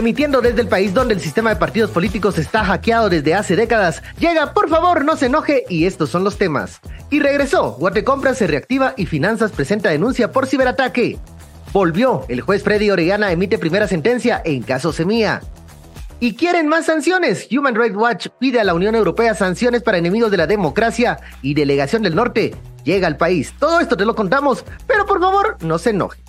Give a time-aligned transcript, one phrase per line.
[0.00, 4.02] Emitiendo desde el país donde el sistema de partidos políticos está hackeado desde hace décadas,
[4.18, 6.80] llega, por favor, no se enoje, y estos son los temas.
[7.10, 11.18] Y regresó, Guatecompras se reactiva y Finanzas presenta denuncia por ciberataque.
[11.74, 15.42] Volvió, el juez Freddy Orellana emite primera sentencia en caso Semilla.
[16.18, 17.46] ¿Y quieren más sanciones?
[17.50, 21.52] Human Rights Watch pide a la Unión Europea sanciones para enemigos de la democracia y
[21.52, 22.54] Delegación del Norte
[22.84, 23.52] llega al país.
[23.58, 26.22] Todo esto te lo contamos, pero por favor, no se enoje.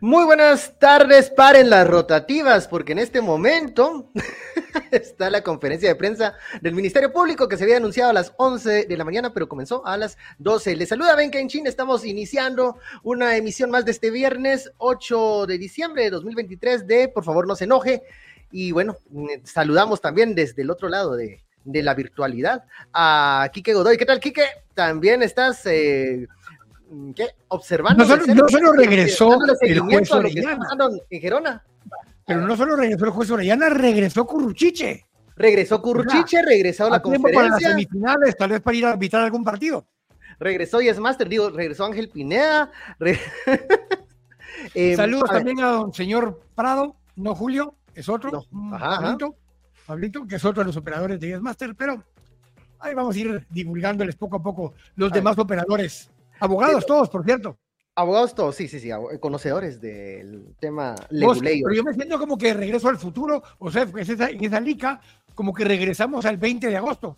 [0.00, 4.10] Muy buenas tardes, paren las rotativas, porque en este momento
[4.90, 8.84] está la conferencia de prensa del Ministerio Público que se había anunciado a las 11
[8.84, 10.76] de la mañana, pero comenzó a las 12.
[10.76, 16.04] Les saluda Ben Chin, estamos iniciando una emisión más de este viernes 8 de diciembre
[16.04, 18.02] de 2023 de Por favor no se enoje.
[18.50, 18.98] Y bueno,
[19.44, 23.96] saludamos también desde el otro lado de, de la virtualidad a Quique Godoy.
[23.96, 24.44] ¿Qué tal, Quique?
[24.74, 25.64] También estás...
[25.64, 26.28] Eh,
[27.14, 27.28] ¿qué?
[27.48, 28.04] Observando.
[28.04, 30.68] No solo, regresó el juez Orellana.
[31.10, 31.64] En Gerona.
[32.26, 35.06] Pero no solo regresó el juez Orellana, regresó Curruchiche.
[35.36, 37.34] Regresó Curruchiche, regresó a la conferencia.
[37.34, 39.86] para las semifinales, tal vez para ir a arbitrar algún partido.
[40.38, 42.70] Regresó Yes Master, digo, regresó Ángel Pineda.
[44.74, 48.44] eh, Saludos también a don señor Prado, no Julio, es otro.
[48.70, 49.36] Pablito,
[49.86, 52.02] Pablito, que es otro de los operadores de Yes Master, pero
[52.78, 56.10] ahí vamos a ir divulgándoles poco a poco los demás operadores
[56.42, 57.56] Abogados todos, por cierto.
[57.94, 61.66] Abogados todos, sí, sí, sí, conocedores del tema leguleyo.
[61.66, 64.58] Pero yo me siento como que regreso al futuro, o sea, en esa, en esa
[64.58, 65.00] lica,
[65.36, 67.16] como que regresamos al 20 de agosto.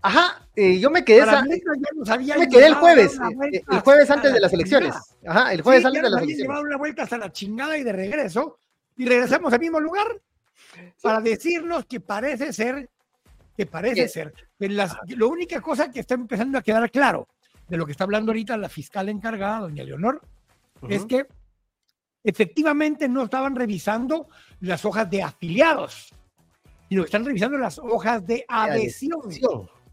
[0.00, 4.40] Ajá, eh, yo me quedé, esa, me quedé el jueves, eh, el jueves antes de
[4.40, 4.94] las elecciones.
[5.26, 6.42] Ajá, el jueves antes de las elecciones.
[6.42, 8.58] llevado una vuelta hasta la chingada y de regreso,
[8.96, 10.06] y regresamos al mismo lugar
[11.02, 12.88] para decirnos que parece ser,
[13.54, 17.28] que parece ser, que las, la única cosa que está empezando a quedar claro
[17.68, 20.20] de lo que está hablando ahorita la fiscal encargada, doña Leonor,
[20.88, 21.26] es que
[22.24, 24.28] efectivamente no estaban revisando
[24.60, 26.14] las hojas de afiliados,
[26.88, 29.20] sino que están revisando las hojas de adhesión.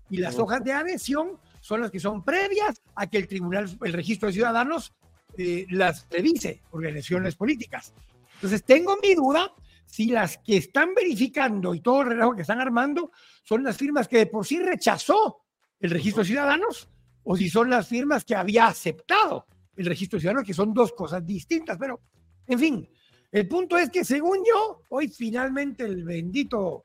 [0.10, 3.94] Y las hojas de adhesión son las que son previas a que el tribunal, el
[3.94, 4.94] registro de ciudadanos,
[5.38, 7.94] eh, las revise, organizaciones políticas.
[8.36, 9.54] Entonces, tengo mi duda
[9.86, 13.12] si las que están verificando y todo el relajo que están armando
[13.44, 15.44] son las firmas que de por sí rechazó
[15.80, 16.90] el registro de ciudadanos
[17.24, 21.26] o si son las firmas que había aceptado el registro ciudadano, que son dos cosas
[21.26, 21.78] distintas.
[21.78, 22.02] Pero,
[22.48, 22.90] en fin,
[23.32, 26.84] el punto es que según yo, hoy finalmente el bendito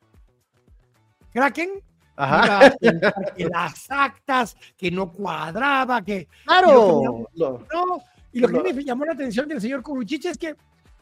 [1.33, 1.83] Kraken
[2.17, 2.71] Ajá.
[3.37, 6.29] Que, las actas, que no cuadraba, que...
[6.45, 7.29] Claro.
[7.35, 8.03] no,
[8.33, 10.57] y lo que me llamó la atención del señor Curuchiche es que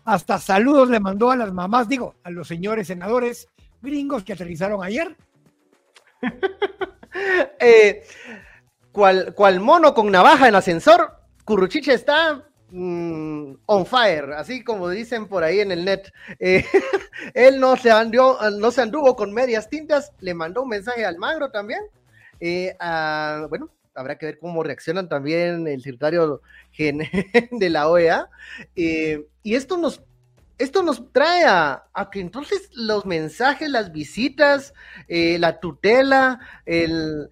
[0.05, 3.49] hasta saludos le mandó a las mamás, digo, a los señores senadores
[3.81, 5.17] gringos que aterrizaron ayer.
[7.61, 8.03] eh,
[8.93, 15.43] cual, mono con navaja en ascensor, Curruchiche está mm, on fire, así como dicen por
[15.43, 16.13] ahí en el net.
[16.39, 16.65] Eh,
[17.35, 21.19] él no se, anduvo, no se anduvo con medias tintas, le mandó un mensaje al
[21.19, 21.81] Magro también.
[22.39, 22.77] Eh,
[23.49, 26.43] bueno, habrá que ver cómo reaccionan también el secretario
[26.79, 28.29] de la OEA.
[28.77, 30.03] Eh, y esto nos,
[30.59, 34.75] esto nos trae a, que entonces los mensajes, las visitas,
[35.09, 37.31] la tutela, el,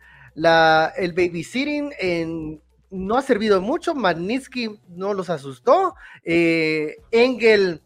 [0.96, 1.92] el babysitting
[2.90, 3.94] no ha servido mucho.
[3.94, 5.94] Magnitsky no los asustó.
[6.24, 7.80] Eh, Engel,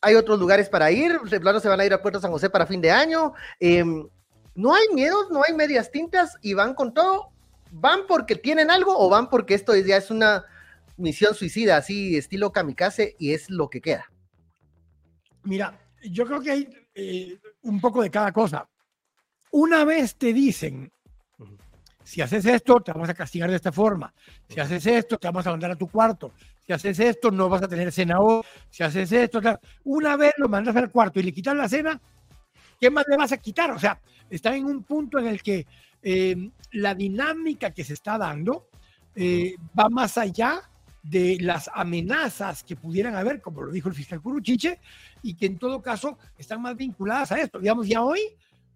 [0.00, 1.20] hay otros lugares para ir.
[1.20, 3.34] De plano se van a ir a Puerto San José para fin de año.
[3.60, 4.06] Em,
[4.54, 7.30] no hay miedos, no hay medias tintas y van con todo.
[7.70, 10.46] ¿Van porque tienen algo o van porque esto ya es una
[10.96, 14.10] misión suicida, así estilo kamikaze y es lo que queda?
[15.44, 18.68] Mira, yo creo que hay eh, un poco de cada cosa.
[19.50, 20.90] Una vez te dicen
[22.08, 24.14] si haces esto, te vamos a castigar de esta forma.
[24.48, 26.32] Si haces esto, te vamos a mandar a tu cuarto.
[26.66, 28.40] Si haces esto, no vas a tener cena hoy.
[28.70, 29.42] Si haces esto,
[29.84, 32.00] una vez lo mandas al cuarto y le quitas la cena,
[32.80, 33.72] ¿qué más le vas a quitar?
[33.72, 34.00] O sea,
[34.30, 35.66] está en un punto en el que
[36.02, 38.70] eh, la dinámica que se está dando
[39.14, 40.62] eh, va más allá
[41.02, 44.80] de las amenazas que pudieran haber, como lo dijo el fiscal Curuchiche,
[45.22, 47.58] y que en todo caso están más vinculadas a esto.
[47.58, 48.20] Digamos, ya hoy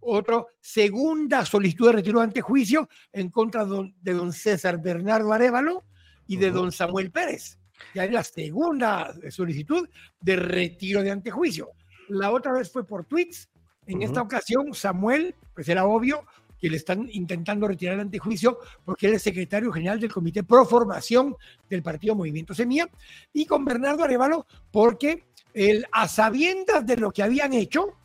[0.02, 5.84] otra segunda solicitud de retiro de antejuicio en contra de don César Bernardo Arevalo
[6.26, 7.58] y de don Samuel Pérez.
[7.94, 9.88] Ya es la segunda solicitud
[10.20, 11.70] de retiro de antejuicio.
[12.08, 13.49] La otra vez fue por tweets.
[13.87, 16.25] En esta ocasión, Samuel, pues era obvio
[16.60, 20.64] que le están intentando retirar el antejuicio porque él es secretario general del Comité Pro
[20.64, 21.34] Formación
[21.69, 22.88] del Partido Movimiento Semilla.
[23.32, 27.96] Y con Bernardo Arevalo porque él, a sabiendas de lo que habían hecho,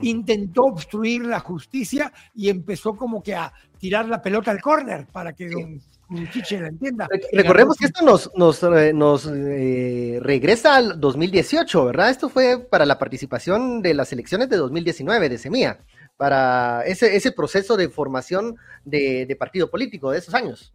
[0.00, 5.32] intentó obstruir la justicia y empezó como que a tirar la pelota al córner para
[5.32, 7.08] que don Curuchiche la entienda.
[7.32, 12.10] Recordemos que esto nos, nos, eh, nos eh, regresa al 2018, ¿verdad?
[12.10, 15.78] Esto fue para la participación de las elecciones de 2019 de Semilla,
[16.16, 20.72] para ese, ese proceso de formación de, de partido político de esos años.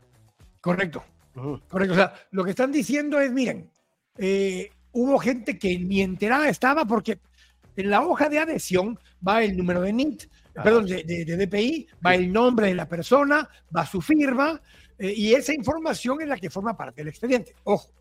[0.60, 1.04] Correcto.
[1.34, 1.94] Correcto.
[1.94, 3.70] O sea, lo que están diciendo es, miren,
[4.18, 7.20] eh, hubo gente que ni enterada estaba porque
[7.76, 10.24] en la hoja de adhesión va el número de NIT,
[10.54, 14.62] perdón, de, DPI, va el nombre de la persona, va su firma,
[14.98, 17.56] eh, y esa información es la que forma parte del expediente.
[17.64, 17.92] Ojo,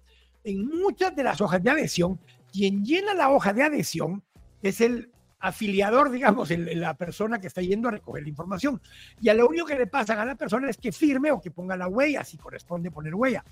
[0.45, 2.19] en muchas de las hojas de adhesión,
[2.53, 4.23] quien llena la hoja de adhesión
[4.63, 8.81] es el afiliador, digamos, la persona que está yendo a recoger la información.
[9.21, 11.51] Y a lo único que le pasan a la persona es que firme o que
[11.51, 13.43] ponga la huella, si corresponde poner huella.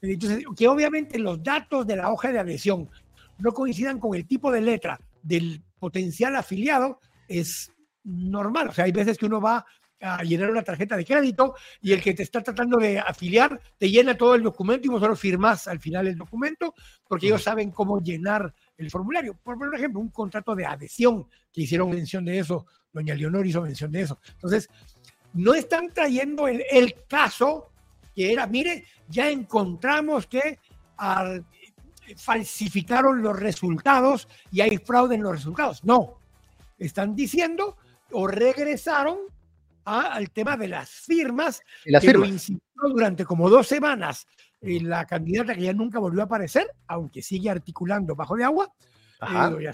[0.00, 2.88] Entonces, que obviamente los datos de la hoja de adhesión
[3.38, 7.72] no coincidan con el tipo de letra del potencial afiliado es
[8.04, 8.68] normal.
[8.68, 9.64] O sea, hay veces que uno va
[10.00, 13.90] a llenar una tarjeta de crédito y el que te está tratando de afiliar te
[13.90, 16.74] llena todo el documento y vos solo firmas al final el documento
[17.08, 19.34] porque ellos saben cómo llenar el formulario.
[19.42, 23.90] Por, ejemplo, un contrato de adhesión, que hicieron mención de eso, doña Leonor hizo mención
[23.92, 24.20] de eso.
[24.32, 24.68] Entonces,
[25.32, 27.70] no están trayendo el, el caso
[28.14, 30.58] que era, mire, ya encontramos que
[32.16, 35.84] falsificaron los resultados y hay fraude en los resultados.
[35.84, 36.18] No,
[36.78, 37.76] están diciendo
[38.12, 39.18] o regresaron
[39.84, 44.26] al tema de las firmas, las que lo insistió durante como dos semanas
[44.64, 48.72] la candidata que ya nunca volvió a aparecer, aunque sigue articulando bajo de agua,
[49.22, 49.72] eh,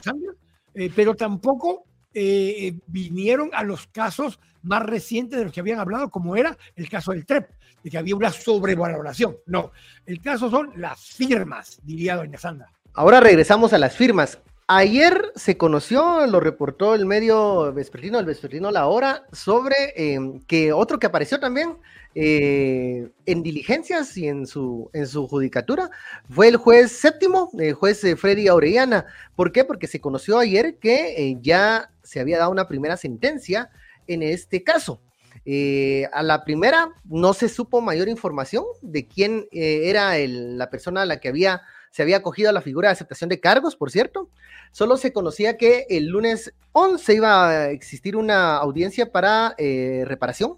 [0.74, 6.10] eh, pero tampoco eh, vinieron a los casos más recientes de los que habían hablado,
[6.10, 7.48] como era el caso del TREP,
[7.82, 9.36] de que había una sobrevaloración.
[9.46, 9.72] No,
[10.06, 12.70] el caso son las firmas, diría doña Sandra.
[12.94, 14.38] Ahora regresamos a las firmas.
[14.72, 20.72] Ayer se conoció, lo reportó el medio vespertino, el vespertino La Hora, sobre em, que
[20.72, 21.76] otro que apareció también
[22.14, 25.90] eh, en diligencias y en su, en su judicatura
[26.28, 29.06] fue el juez séptimo, el juez eh, Freddy Aurellana.
[29.34, 29.64] ¿Por qué?
[29.64, 33.70] Porque se conoció ayer que eh, ya se había dado una primera sentencia
[34.06, 35.00] en este caso.
[35.46, 41.18] A la primera no se supo mayor información de quién era la persona a la
[41.18, 44.28] que había se había acogido a la figura de aceptación de cargos, por cierto.
[44.72, 50.56] Solo se conocía que el lunes 11 iba a existir una audiencia para eh, reparación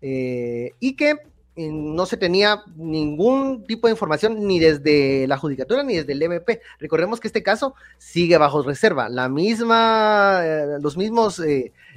[0.00, 1.16] eh, y que
[1.56, 6.22] eh, no se tenía ningún tipo de información ni desde la judicatura ni desde el
[6.22, 6.62] MP.
[6.80, 9.10] Recordemos que este caso sigue bajo reserva.
[9.10, 10.42] La misma,
[10.80, 11.42] los mismos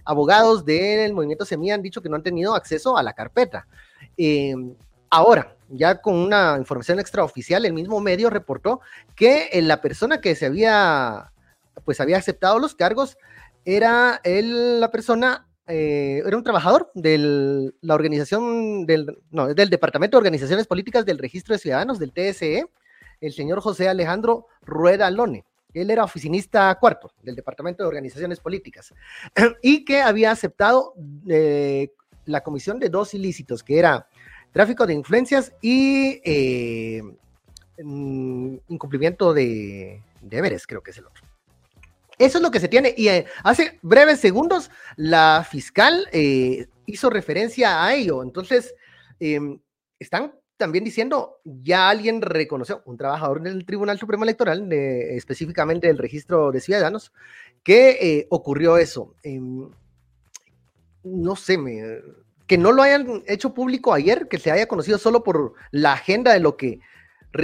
[0.07, 3.67] abogados del movimiento Semilla han dicho que no han tenido acceso a la carpeta.
[5.09, 8.79] ahora, ya con una información extraoficial, el mismo medio reportó
[9.15, 11.31] que la persona que se había,
[11.85, 13.17] pues había aceptado los cargos
[13.65, 20.19] era la persona, eh, era un trabajador de la organización, del, no, del Departamento de
[20.19, 22.65] Organizaciones Políticas del Registro de Ciudadanos, del TSE,
[23.19, 25.43] el señor José Alejandro Rueda Lone.
[25.73, 28.93] Él era oficinista cuarto del Departamento de Organizaciones Políticas
[29.61, 30.93] y que había aceptado
[31.27, 31.91] eh,
[32.25, 34.07] la comisión de dos ilícitos, que era
[34.51, 37.01] tráfico de influencias y eh,
[37.83, 41.23] mm, incumplimiento de deberes, creo que es el otro.
[42.17, 42.95] Eso es lo que se tiene.
[42.97, 48.23] Y eh, hace breves segundos la fiscal hizo referencia a ello.
[48.23, 48.73] Entonces,
[49.99, 56.51] están también diciendo, ya alguien reconoció, un trabajador del Tribunal Supremo Electoral, específicamente del registro
[56.51, 57.13] de ciudadanos,
[57.63, 59.13] que ocurrió eso.
[59.23, 59.69] Em,
[61.03, 62.01] no sé, me,
[62.47, 66.33] que no lo hayan hecho público ayer, que se haya conocido solo por la agenda
[66.33, 66.79] de lo que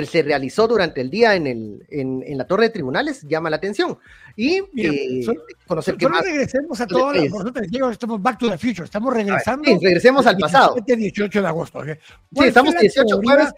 [0.05, 3.97] se realizó durante el día en, el, en, la torre de tribunales, llama la atención.
[4.35, 5.25] Y eh,
[5.67, 6.23] conocer que más...
[6.23, 9.65] regresemos a todo, nosotros estamos back to the future, estamos regresando.
[9.65, 10.75] Sí, regresemos al pasado.
[10.85, 11.83] 18 de agosto.
[11.83, 13.53] Sí, estamos 18 jueves.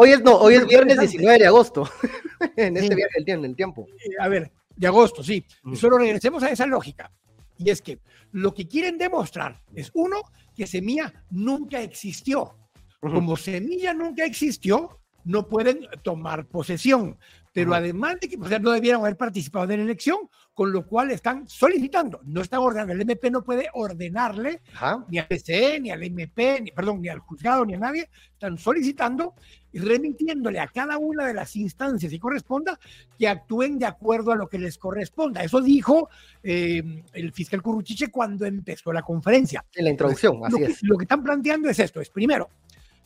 [0.00, 1.90] Hoy es, no, hoy es viernes 19 de agosto,
[2.56, 3.88] en este viaje del tiempo.
[3.98, 5.44] Eh, a ver, de agosto, sí.
[5.74, 7.10] Solo regresemos a esa lógica.
[7.58, 7.98] Y es que
[8.30, 10.22] lo que quieren demostrar es, uno,
[10.54, 12.56] que semilla nunca existió.
[13.00, 17.18] Como semilla nunca existió, no pueden tomar posesión.
[17.52, 20.18] Pero además de que no debieran haber participado de la elección,
[20.54, 22.92] con lo cual están solicitando, no están ordenando.
[22.92, 24.60] El MP no puede ordenarle
[25.08, 28.08] ni al PCE, ni al MP, ni, perdón, ni al juzgado, ni a nadie.
[28.32, 29.34] Están solicitando
[29.72, 32.78] y remitiéndole a cada una de las instancias que corresponda
[33.18, 35.42] que actúen de acuerdo a lo que les corresponda.
[35.42, 36.08] Eso dijo
[36.42, 39.64] eh, el fiscal Curruchiche cuando empezó la conferencia.
[39.74, 40.82] En la introducción, así es.
[40.82, 42.48] Lo que están planteando es esto: es primero,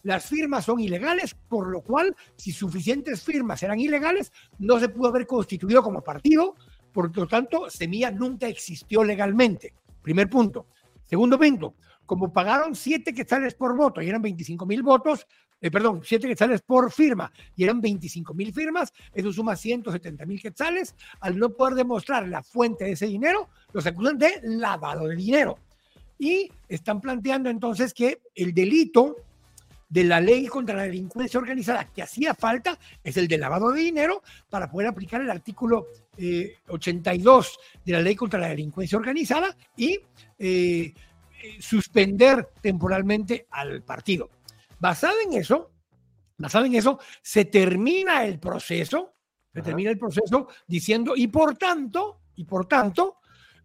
[0.02, 5.08] las firmas son ilegales, por lo cual, si suficientes firmas eran ilegales, no se pudo
[5.08, 6.54] haber constituido como partido,
[6.92, 9.72] por lo tanto, Semilla nunca existió legalmente.
[10.02, 10.66] Primer punto.
[11.06, 11.74] Segundo punto,
[12.06, 15.26] como pagaron 7 quetzales por voto y eran 25 mil votos,
[15.60, 20.40] eh, perdón, 7 quetzales por firma y eran 25 mil firmas, eso suma 170 mil
[20.40, 20.94] quetzales.
[21.20, 25.58] Al no poder demostrar la fuente de ese dinero, los acusan de lavado de dinero.
[26.18, 29.16] Y están planteando entonces que el delito
[29.92, 33.82] de la ley contra la delincuencia organizada que hacía falta es el de lavado de
[33.82, 35.86] dinero para poder aplicar el artículo
[36.68, 40.00] 82 eh, de la ley contra la delincuencia organizada y
[40.38, 40.94] eh,
[41.60, 44.30] suspender temporalmente al partido.
[44.80, 45.70] Basado en eso,
[46.38, 49.12] basado en eso, se termina el proceso,
[49.52, 53.18] se termina el proceso diciendo, y por tanto, y por tanto,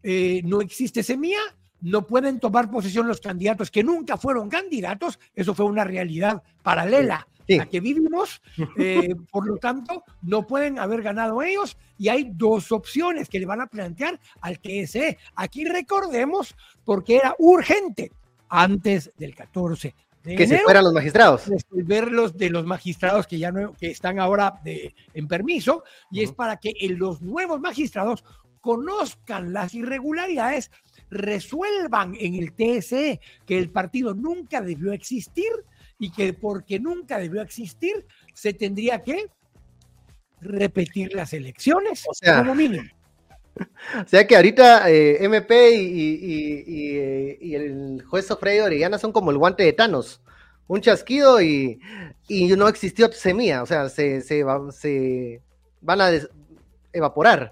[0.03, 1.39] eh, no existe semilla,
[1.81, 7.27] no pueden tomar posesión los candidatos que nunca fueron candidatos, eso fue una realidad paralela
[7.59, 8.41] a que vivimos,
[8.77, 13.45] eh, por lo tanto, no pueden haber ganado ellos y hay dos opciones que le
[13.45, 15.17] van a plantear al TSE.
[15.35, 18.11] Aquí recordemos porque era urgente
[18.49, 21.47] antes del 14 de que se fueran los magistrados.
[21.47, 26.33] Resolverlos de los magistrados que ya no, que están ahora de, en permiso y es
[26.33, 28.25] para que los nuevos magistrados
[28.59, 30.71] conozcan las irregularidades
[31.09, 35.51] resuelvan en el TSE que el partido nunca debió existir
[35.99, 39.25] y que porque nunca debió existir se tendría que
[40.41, 42.89] repetir las elecciones o sea, como mínimo.
[44.05, 46.95] O sea que ahorita eh, MP y,
[47.55, 50.21] el juez Sofredo Orellana son como el guante de Thanos.
[50.67, 51.79] Un chasquido y,
[52.29, 55.41] no existió semilla, o sea, se, se, se
[55.81, 56.11] van a
[56.93, 57.51] evaporar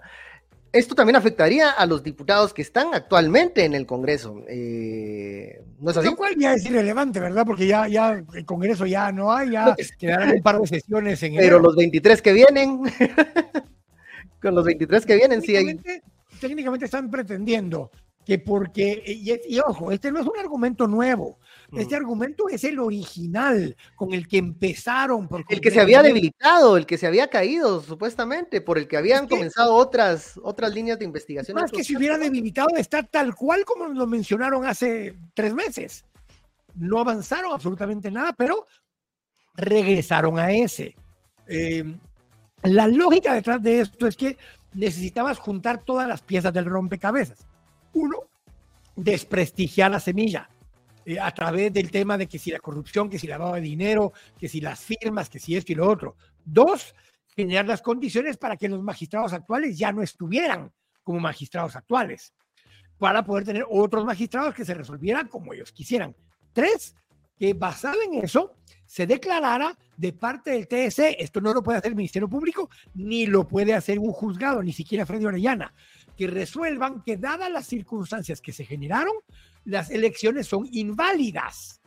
[0.75, 4.43] esto también afectaría a los diputados que están actualmente en el Congreso.
[4.47, 6.09] Eh, ¿No es así?
[6.09, 7.45] Lo cual ya es irrelevante, ¿verdad?
[7.45, 11.35] Porque ya, ya el Congreso ya no hay, ya quedarán un par de sesiones en
[11.37, 12.81] Pero los 23 que vienen,
[14.41, 15.79] con los 23 que vienen, sí hay.
[16.41, 17.89] Técnicamente están pretendiendo
[18.25, 21.39] que porque, y, ojo, este no es un argumento nuevo,
[21.71, 21.79] mm.
[21.79, 25.27] este argumento es el original con el que empezaron.
[25.27, 28.97] Por el que se había debilitado, el que se había caído, supuestamente, por el que
[28.97, 31.55] habían comenzado otras, otras líneas de investigación.
[31.55, 36.05] Más que se hubiera debilitado, está tal cual como lo mencionaron hace tres meses.
[36.75, 38.65] No avanzaron absolutamente nada, pero
[39.55, 40.95] regresaron a ese.
[41.47, 41.83] Eh,
[42.63, 44.37] la lógica detrás de esto es que
[44.73, 47.45] necesitabas juntar todas las piezas del rompecabezas
[47.95, 48.27] uno,
[48.95, 50.49] desprestigiar la semilla
[51.05, 54.13] eh, a través del tema de que si la corrupción, que si lavado de dinero,
[54.37, 56.15] que si las firmas, que si esto y lo otro.
[56.43, 56.95] Dos,
[57.35, 60.71] generar las condiciones para que los magistrados actuales ya no estuvieran
[61.03, 62.33] como magistrados actuales,
[62.97, 66.15] para poder tener otros magistrados que se resolvieran como ellos quisieran.
[66.51, 66.95] Tres,
[67.37, 71.91] que basado en eso se declarara de parte del TSE, esto no lo puede hacer
[71.91, 75.73] el Ministerio Público, ni lo puede hacer un juzgado, ni siquiera Freddy Orellana,
[76.17, 79.13] que resuelvan que dadas las circunstancias que se generaron,
[79.65, 81.81] las elecciones son inválidas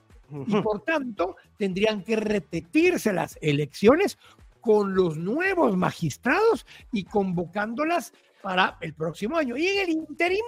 [0.46, 4.18] y por tanto tendrían que repetirse las elecciones
[4.60, 9.56] con los nuevos magistrados y convocándolas para el próximo año.
[9.56, 10.44] Y en el interim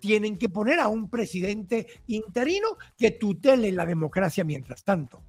[0.00, 5.22] tienen que poner a un presidente interino que tutele la democracia mientras tanto.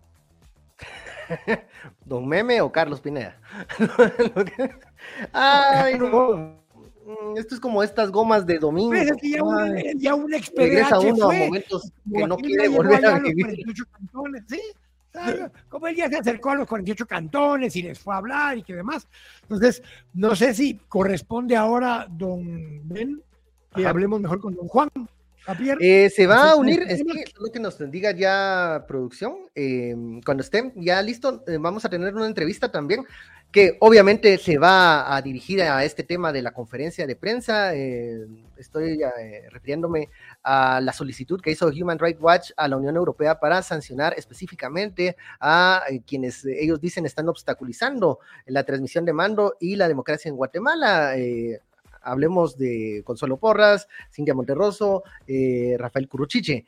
[2.05, 3.39] Don Meme o Carlos Pineda.
[5.33, 6.64] Ay, no.
[7.05, 8.89] Mm, esto es como estas gomas de domingo.
[8.89, 13.63] Pues ya, un, ya un Regresa uno a momentos que no quiere volver a vivir.
[13.91, 14.61] Cantones, ¿sí?
[15.69, 18.63] Como él ya se acercó a los 48 cantones y les fue a hablar y
[18.63, 19.07] que demás.
[19.43, 19.81] Entonces,
[20.13, 23.21] no sé si corresponde ahora, don Ben,
[23.73, 24.89] que hablemos mejor con don Juan.
[25.79, 29.95] Eh, se va a unir, es que lo que nos diga ya producción, eh,
[30.25, 33.05] cuando esté ya listo, eh, vamos a tener una entrevista también
[33.55, 37.73] que obviamente se va a dirigir a este tema de la conferencia de prensa.
[37.73, 40.09] Eh, estoy eh, refiriéndome
[40.43, 45.15] a la solicitud que hizo Human Rights Watch a la Unión Europea para sancionar específicamente
[45.39, 50.35] a eh, quienes ellos dicen están obstaculizando la transmisión de mando y la democracia en
[50.35, 51.15] Guatemala
[52.05, 56.65] hablemos de Consuelo Porras, Cintia Monterroso, eh, Rafael Curuchiche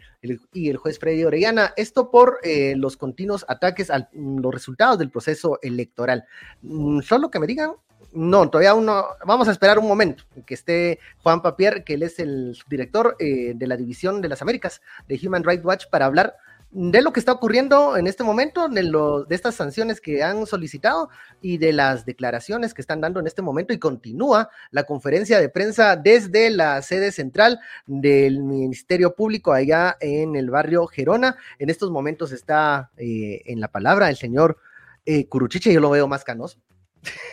[0.54, 1.74] y el juez Freddy Orellana.
[1.78, 6.26] Esto por eh, los continuos ataques a los resultados del proceso electoral.
[6.62, 7.72] Mm, solo que me digan,
[8.14, 12.20] no, todavía uno, vamos a esperar un momento que esté Juan Papier, que él es
[12.20, 16.36] el subdirector eh, de la División de las Américas de Human Rights Watch, para hablar
[16.72, 21.10] de lo que está ocurriendo en este momento, de, de estas sanciones que han solicitado
[21.42, 25.50] y de las declaraciones que están dando en este momento y continúa la conferencia de
[25.50, 31.38] prensa desde la sede central del Ministerio Público allá en el barrio Gerona.
[31.58, 34.58] En estos momentos está eh, en la palabra el señor
[35.06, 36.60] eh, Curuchiche, yo lo veo más canoso.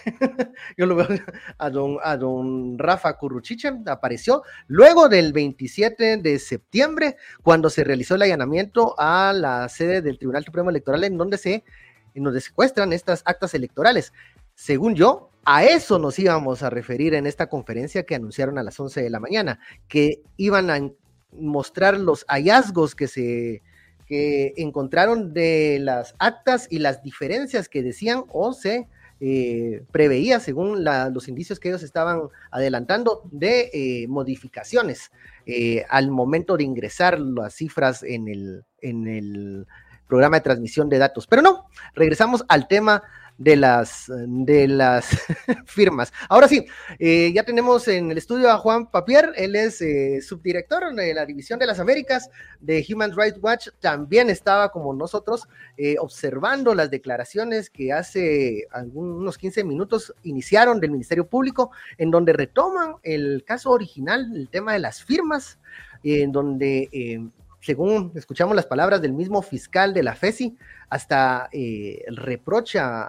[0.76, 1.09] Yo lo veo
[1.59, 8.14] a don, a don Rafa Curruchiche, apareció luego del 27 de septiembre, cuando se realizó
[8.14, 11.64] el allanamiento a la sede del Tribunal Supremo Electoral, en donde se,
[12.14, 14.12] en secuestran estas actas electorales.
[14.54, 18.78] Según yo, a eso nos íbamos a referir en esta conferencia que anunciaron a las
[18.78, 20.81] 11 de la mañana, que iban a
[21.33, 23.62] mostrar los hallazgos que se
[24.07, 28.87] que encontraron de las actas y las diferencias que decían o se
[29.26, 35.11] eh, preveía, según los indicios que ellos estaban adelantando, de eh, modificaciones
[35.47, 39.66] eh, al momento de ingresar las cifras en el, en el
[40.07, 41.26] programa de transmisión de datos.
[41.26, 43.02] Pero no, regresamos al tema
[43.38, 45.09] de las, de las
[45.67, 46.12] firmas.
[46.29, 46.67] Ahora sí,
[46.99, 51.26] eh, ya tenemos en el estudio a Juan Papier, él es eh, subdirector de la
[51.26, 56.91] División de las Américas de Human Rights Watch, también estaba como nosotros eh, observando las
[56.91, 63.71] declaraciones que hace algunos 15 minutos iniciaron del Ministerio Público, en donde retoman el caso
[63.71, 65.59] original, el tema de las firmas,
[66.05, 67.31] en donde
[67.64, 70.56] según escuchamos las palabras del mismo fiscal de la FESI,
[70.90, 73.09] hasta eh, reprocha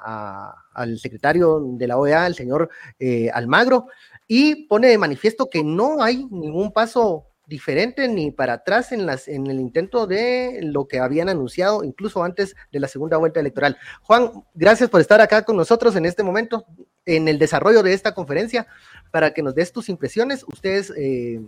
[0.74, 3.88] al secretario de la OEA, el señor eh, Almagro,
[4.28, 9.28] y pone de manifiesto que no hay ningún paso diferente ni para atrás en, las,
[9.28, 13.78] en el intento de lo que habían anunciado incluso antes de la segunda vuelta electoral.
[14.02, 16.66] Juan, gracias por estar acá con nosotros en este momento,
[17.06, 18.68] en el desarrollo de esta conferencia,
[19.12, 20.44] para que nos des tus impresiones.
[20.48, 21.42] Ustedes eh,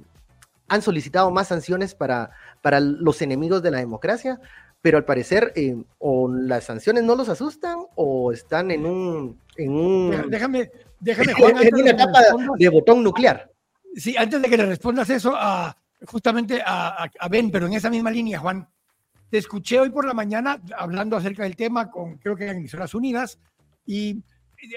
[0.68, 4.40] han solicitado más sanciones para, para los enemigos de la democracia,
[4.82, 9.40] pero al parecer eh, o las sanciones no los asustan o están en un...
[9.56, 12.20] En un déjame, déjame en una etapa
[12.58, 13.52] de botón nuclear.
[13.96, 15.76] Sí, antes de que le respondas eso a,
[16.06, 18.68] justamente a, a, Ben, pero en esa misma línea, Juan,
[19.30, 22.94] te escuché hoy por la mañana hablando acerca del tema con, creo que en Emisoras
[22.94, 23.40] Unidas,
[23.86, 24.24] y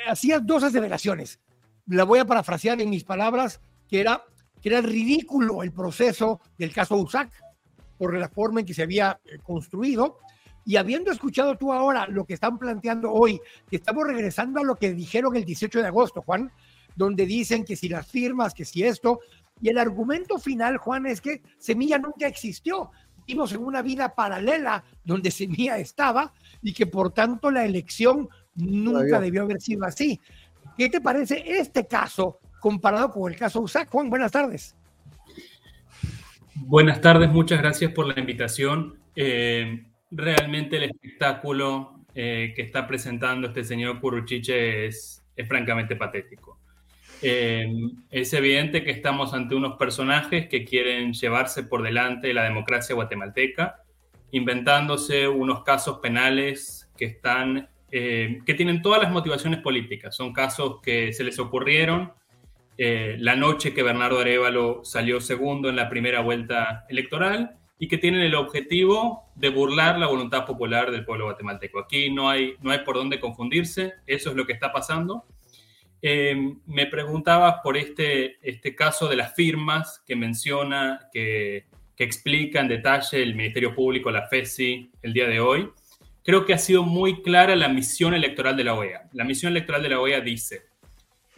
[0.09, 1.40] hacías dos aseveraciones.
[1.87, 4.24] La voy a parafrasear en mis palabras, que era
[4.61, 7.31] que era ridículo el proceso del caso USAC
[7.99, 10.18] por la forma en que se había eh, construido.
[10.64, 14.77] Y habiendo escuchado tú ahora lo que están planteando hoy, que estamos regresando a lo
[14.77, 16.51] que dijeron el 18 de agosto, Juan,
[16.96, 19.20] donde dicen que si las firmas, que si esto,
[19.61, 22.90] y el argumento final, Juan, es que Semilla nunca existió.
[23.27, 29.20] Vivimos en una vida paralela donde Semilla estaba y que por tanto la elección nunca
[29.20, 30.20] debió haber sido así.
[30.77, 33.88] ¿Qué te parece este caso comparado con el caso USAC.
[33.90, 34.77] Juan, buenas tardes.
[36.55, 38.99] Buenas tardes, muchas gracias por la invitación.
[39.16, 46.59] Eh, realmente el espectáculo eh, que está presentando este señor Curruchiche es, es francamente patético.
[47.23, 47.66] Eh,
[48.11, 53.83] es evidente que estamos ante unos personajes que quieren llevarse por delante la democracia guatemalteca,
[54.31, 60.14] inventándose unos casos penales que están que tienen todas las motivaciones políticas.
[60.14, 62.12] Son casos que se les ocurrieron
[62.83, 67.99] eh, la noche que Bernardo Arevalo salió segundo en la primera vuelta electoral y que
[67.99, 71.79] tienen el objetivo de burlar la voluntad popular del pueblo guatemalteco.
[71.79, 75.27] Aquí no hay, no hay por dónde confundirse, eso es lo que está pasando.
[76.01, 82.61] Eh, me preguntabas por este, este caso de las firmas que menciona, que, que explica
[82.61, 85.69] en detalle el Ministerio Público, la FESI, el día de hoy.
[86.25, 89.11] Creo que ha sido muy clara la misión electoral de la OEA.
[89.12, 90.69] La misión electoral de la OEA dice,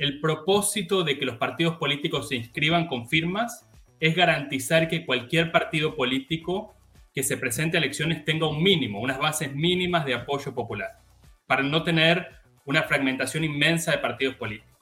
[0.03, 3.69] el propósito de que los partidos políticos se inscriban con firmas
[4.01, 6.75] es garantizar que cualquier partido político
[7.15, 10.99] que se presente a elecciones tenga un mínimo, unas bases mínimas de apoyo popular,
[11.47, 12.31] para no tener
[12.65, 14.77] una fragmentación inmensa de partidos políticos.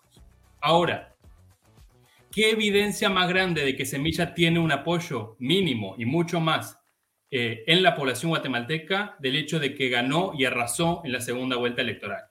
[0.62, 1.14] Ahora,
[2.32, 6.78] ¿qué evidencia más grande de que Semilla tiene un apoyo mínimo y mucho más
[7.30, 11.56] eh, en la población guatemalteca del hecho de que ganó y arrasó en la segunda
[11.56, 12.24] vuelta electoral?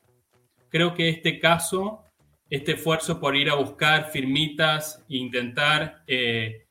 [0.70, 2.09] Creo que este caso
[2.50, 6.66] este esfuerzo por ir a buscar firmitas e intentar eh,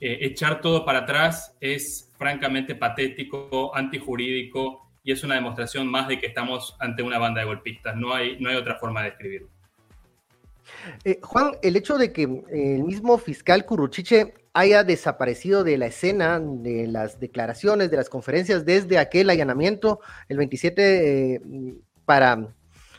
[0.00, 6.18] eh, echar todo para atrás es francamente patético, antijurídico y es una demostración más de
[6.18, 7.96] que estamos ante una banda de golpistas.
[7.96, 9.48] No hay, no hay otra forma de escribirlo.
[11.04, 16.40] Eh, Juan, el hecho de que el mismo fiscal Curruchiche haya desaparecido de la escena
[16.40, 21.40] de las declaraciones, de las conferencias desde aquel allanamiento el 27
[22.04, 22.54] para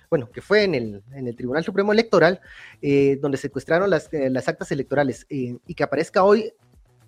[0.10, 2.42] bueno, que fue en el, en el Tribunal Supremo Electoral,
[2.82, 6.54] eh, donde secuestraron las, eh, las actas electorales eh, y que aparezca hoy.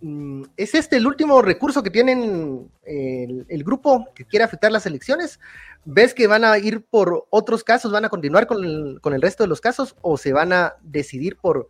[0.02, 5.40] Mm, ¿Es este el último recurso que tienen el, grupo que quiere afectar las elecciones?
[5.86, 9.22] ¿Ves que van a ir por otros casos, van a continuar con el, con el
[9.22, 11.70] resto de los casos o se van a decidir por,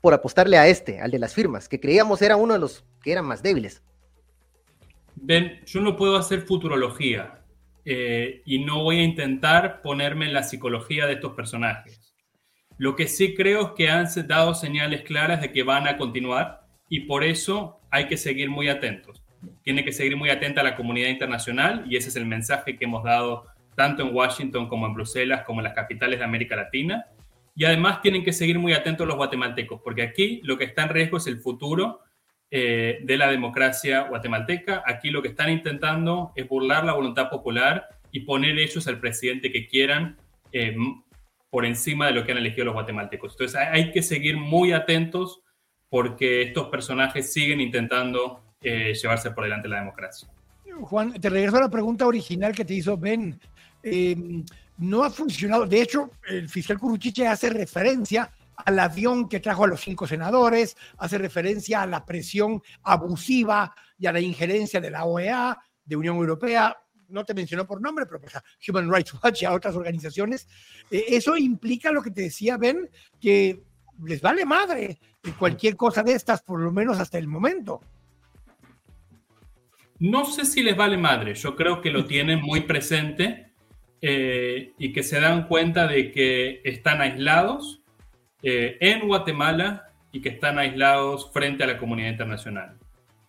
[0.00, 3.12] por apostarle a este, al de las firmas, que creíamos era uno de los que
[3.12, 3.82] eran más débiles?
[5.16, 7.43] Ben, yo no puedo hacer futurología,
[7.84, 12.14] eh, y no voy a intentar ponerme en la psicología de estos personajes.
[12.78, 16.62] Lo que sí creo es que han dado señales claras de que van a continuar
[16.88, 19.22] y por eso hay que seguir muy atentos.
[19.62, 23.04] Tiene que seguir muy atenta la comunidad internacional y ese es el mensaje que hemos
[23.04, 27.06] dado tanto en Washington como en Bruselas, como en las capitales de América Latina.
[27.56, 30.88] Y además tienen que seguir muy atentos los guatemaltecos, porque aquí lo que está en
[30.88, 32.00] riesgo es el futuro
[32.56, 34.84] eh, de la democracia guatemalteca.
[34.86, 39.50] Aquí lo que están intentando es burlar la voluntad popular y poner ellos al presidente
[39.50, 40.16] que quieran
[40.52, 40.76] eh,
[41.50, 43.32] por encima de lo que han elegido los guatemaltecos.
[43.32, 45.42] Entonces hay que seguir muy atentos
[45.88, 50.28] porque estos personajes siguen intentando eh, llevarse por delante la democracia.
[50.80, 53.36] Juan, te regreso a la pregunta original que te hizo Ben.
[53.82, 54.44] Em,
[54.78, 55.66] no ha funcionado.
[55.66, 60.76] De hecho, el fiscal Curuchiche hace referencia al avión que trajo a los cinco senadores,
[60.98, 66.16] hace referencia a la presión abusiva y a la injerencia de la OEA, de Unión
[66.16, 66.76] Europea,
[67.08, 70.48] no te mencionó por nombre, pero pues a Human Rights Watch y a otras organizaciones.
[70.90, 72.88] Eh, eso implica lo que te decía Ben,
[73.20, 73.62] que
[74.04, 74.98] les vale madre
[75.38, 77.80] cualquier cosa de estas, por lo menos hasta el momento.
[80.00, 83.52] No sé si les vale madre, yo creo que lo tienen muy presente
[84.02, 87.83] eh, y que se dan cuenta de que están aislados
[88.46, 92.76] eh, en Guatemala y que están aislados frente a la comunidad internacional.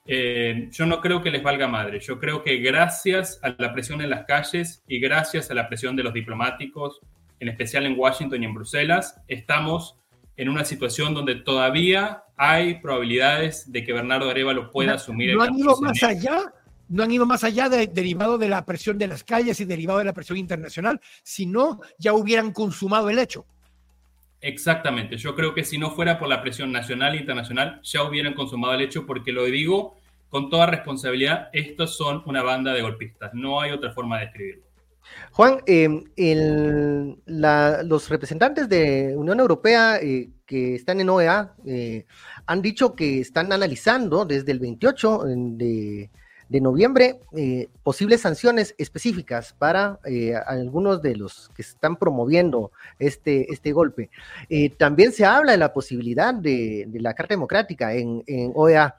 [0.05, 4.01] Eh, yo no creo que les valga madre, yo creo que gracias a la presión
[4.01, 6.99] en las calles y gracias a la presión de los diplomáticos,
[7.39, 9.95] en especial en Washington y en Bruselas, estamos
[10.35, 15.57] en una situación donde todavía hay probabilidades de que Bernardo Arevalo pueda asumir ¿No han
[15.57, 16.53] ido más allá?
[16.89, 20.05] ¿No han ido más allá derivado de la presión de las calles y derivado de
[20.05, 20.99] la presión internacional?
[21.23, 23.47] Si no, ya hubieran consumado el hecho.
[24.41, 28.33] Exactamente, yo creo que si no fuera por la presión nacional e internacional, ya hubieran
[28.33, 29.97] consumado el hecho, porque lo digo
[30.29, 34.65] con toda responsabilidad, estos son una banda de golpistas, no hay otra forma de describirlo.
[35.31, 36.03] Juan, em,
[37.25, 42.05] los representantes de Unión Europea eh, que están en OEA eh,
[42.45, 46.09] han dicho que están analizando desde el 28 de,
[46.49, 49.99] noviembre eh, posibles sanciones específicas para
[50.47, 54.09] algunos de los que están promoviendo este, este golpe.
[54.77, 58.95] también se habla de la posibilidad de, la Carta Democrática en, en OEA.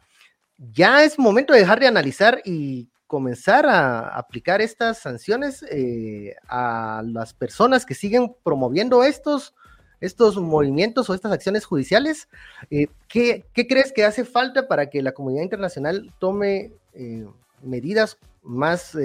[0.73, 7.03] Ya es momento de dejar de analizar y comenzar a aplicar estas sanciones eh, a
[7.07, 9.55] las personas que siguen promoviendo estos,
[10.01, 12.29] estos movimientos o estas acciones judiciales.
[12.71, 17.27] Eh, ¿qué, crees que hace falta para que la comunidad internacional tome eh,
[17.63, 18.97] medidas más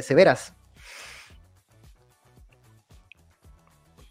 [0.00, 0.56] severas?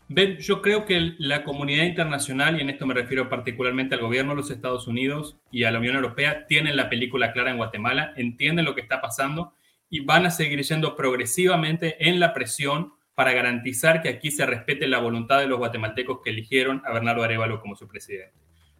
[0.07, 4.33] Ben, yo creo que la comunidad internacional, y en esto me refiero particularmente al gobierno
[4.33, 8.13] de los Estados Unidos y a la Unión Europea, tienen la película clara en Guatemala,
[8.15, 9.53] entienden lo que está pasando
[9.89, 14.87] y van a seguir yendo progresivamente en la presión para garantizar que aquí se respete
[14.87, 18.33] la voluntad de los guatemaltecos que eligieron a Bernardo Arevalo como su presidente.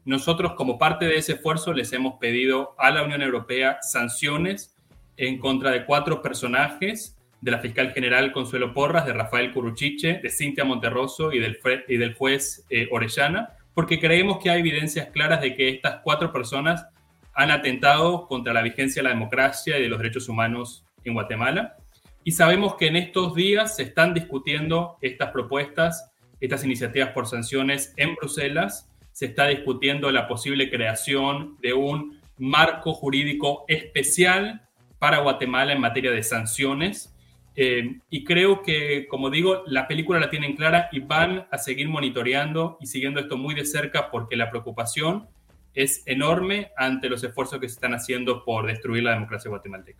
[0.04, 4.76] Nosotros, como parte de ese esfuerzo, les hemos pedido a la Unión Europea sanciones
[5.18, 10.30] en contra de cuatro personajes de la fiscal general Consuelo Porras, de Rafael Curuchiche, de
[10.30, 15.42] Cintia Monterroso y del, y del juez eh, Orellana, porque creemos que hay evidencias claras
[15.42, 16.88] de que estas cuatro personas
[17.34, 21.78] han atentado contra la vigencia de la democracia y de los derechos humanos en Guatemala.
[22.26, 26.12] Y sabemos que en estos días se están discutiendo estas propuestas,
[26.42, 28.92] estas iniciativas por sanciones en Bruselas.
[29.12, 34.68] Se está discutiendo la posible creación de un marco jurídico especial
[35.00, 37.16] para Guatemala en materia de sanciones
[37.56, 41.88] eh, y creo que, como digo, la película la tienen clara y van a seguir
[41.88, 45.28] monitoreando y siguiendo esto muy de cerca porque la preocupación
[45.74, 50.00] es enorme ante los esfuerzos que se están haciendo por destruir la democracia guatemalteca.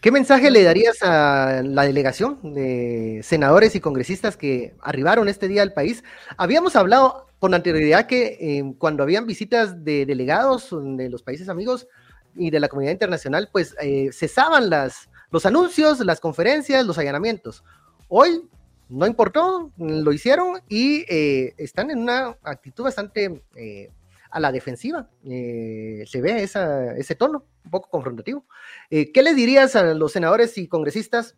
[0.00, 5.60] ¿Qué mensaje le darías a la delegación de senadores y congresistas que arribaron este día
[5.60, 6.02] al país?
[6.38, 11.86] Habíamos hablado con anterioridad que eh, cuando habían visitas de delegados de los países amigos
[12.34, 17.62] y de la comunidad internacional, pues eh, cesaban las, los anuncios, las conferencias, los allanamientos.
[18.08, 18.48] Hoy
[18.88, 23.90] no importó, lo hicieron y eh, están en una actitud bastante eh,
[24.30, 25.08] a la defensiva.
[25.28, 28.46] Eh, se ve ese tono, un poco confrontativo.
[28.88, 31.36] ¿Qué les dirías a los senadores y congresistas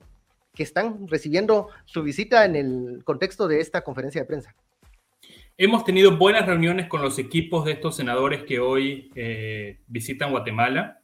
[0.54, 4.54] que están recibiendo su visita en el contexto de esta conferencia de prensa?
[5.56, 9.10] Hemos tenido buenas reuniones con los equipos de estos senadores que hoy
[9.88, 11.02] visitan Guatemala.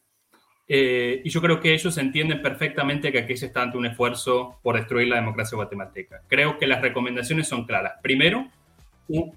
[0.71, 4.61] Eh, y yo creo que ellos entienden perfectamente que aquí se está ante un esfuerzo
[4.63, 6.23] por destruir la democracia guatemalteca.
[6.29, 7.95] Creo que las recomendaciones son claras.
[8.03, 8.51] Primero,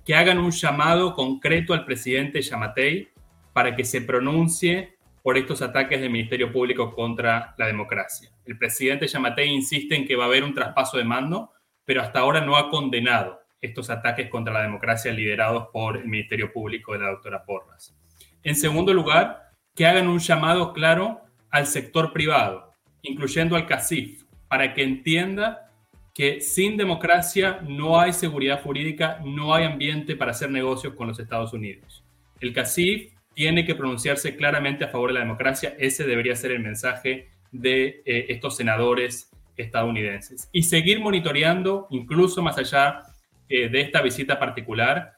[0.05, 3.09] que hagan un llamado concreto al presidente Yamatei
[3.53, 8.29] para que se pronuncie por estos ataques del Ministerio Público contra la democracia.
[8.45, 11.51] El presidente Yamatei insiste en que va a haber un traspaso de mando,
[11.85, 16.51] pero hasta ahora no ha condenado estos ataques contra la democracia liderados por el Ministerio
[16.51, 17.95] Público de la doctora Porras.
[18.43, 24.73] En segundo lugar, que hagan un llamado claro al sector privado, incluyendo al CACIF, para
[24.73, 25.70] que entienda
[26.13, 31.19] que sin democracia no hay seguridad jurídica, no hay ambiente para hacer negocios con los
[31.19, 32.03] Estados Unidos.
[32.39, 35.75] El CACIF tiene que pronunciarse claramente a favor de la democracia.
[35.79, 40.49] Ese debería ser el mensaje de eh, estos senadores estadounidenses.
[40.51, 43.03] Y seguir monitoreando, incluso más allá
[43.49, 45.13] eh, de esta visita particular,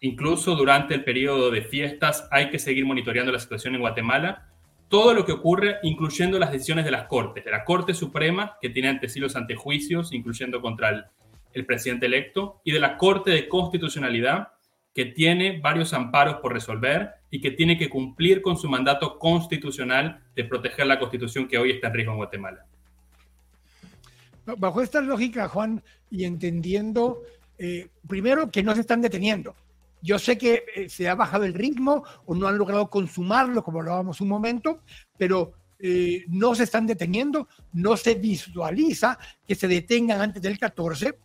[0.00, 4.48] incluso durante el periodo de fiestas, hay que seguir monitoreando la situación en Guatemala.
[4.88, 8.70] Todo lo que ocurre, incluyendo las decisiones de las Cortes, de la Corte Suprema, que
[8.70, 11.10] tiene ante sí los antejuicios, incluyendo contra
[11.52, 14.48] el, presidente electo, y de la Corte de Constitucionalidad,
[14.92, 20.22] que tiene varios amparos por resolver y que tiene que cumplir con su mandato constitucional
[20.36, 22.66] de proteger la constitución que hoy está en riesgo en Guatemala.
[24.58, 27.22] Bajo esta lógica, Juan, y entendiendo,
[27.58, 29.56] eh, primero que no se están deteniendo.
[30.04, 33.80] Yo sé que eh, se ha bajado el ritmo o no han logrado consumarlo, como
[33.80, 34.82] hablábamos un momento,
[35.16, 41.18] pero eh, no se están deteniendo, no se visualiza que se detengan antes del 14.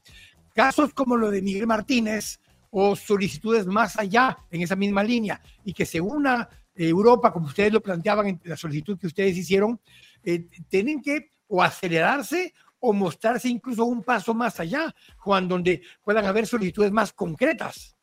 [0.55, 2.39] Casos como lo de Miguel Martínez,
[2.71, 7.73] o solicitudes más allá en esa misma línea y que se una Europa, como ustedes
[7.73, 9.81] lo planteaban en la solicitud que ustedes hicieron,
[10.23, 16.25] eh, tienen que o acelerarse o mostrarse incluso un paso más allá, Juan, donde puedan
[16.25, 17.97] haber solicitudes más concretas.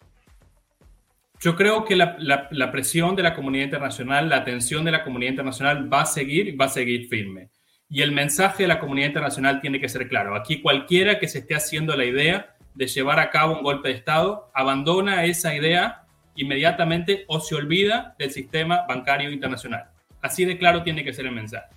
[1.40, 5.33] Yo creo que la, la, presión de la comunidad internacional, la atención de la comunidad
[5.33, 7.51] internacional va a seguir, va a seguir firme.
[7.88, 10.35] Y el mensaje de la comunidad internacional tiene que ser claro.
[10.35, 13.94] Aquí cualquiera que se esté haciendo la idea de llevar a cabo un golpe de
[13.94, 16.03] Estado, abandona esa idea
[16.35, 19.85] inmediatamente o se olvida del sistema bancario internacional.
[20.22, 21.68] Así de claro tiene que ser el mensaje.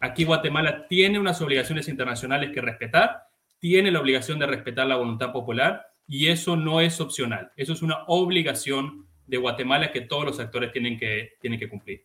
[0.00, 3.24] Aquí Guatemala tiene unas obligaciones internacionales que respetar,
[3.60, 7.52] tiene la obligación de respetar la voluntad popular y eso no es opcional.
[7.56, 12.02] Eso es una obligación de Guatemala que todos los actores tienen que, tienen que cumplir.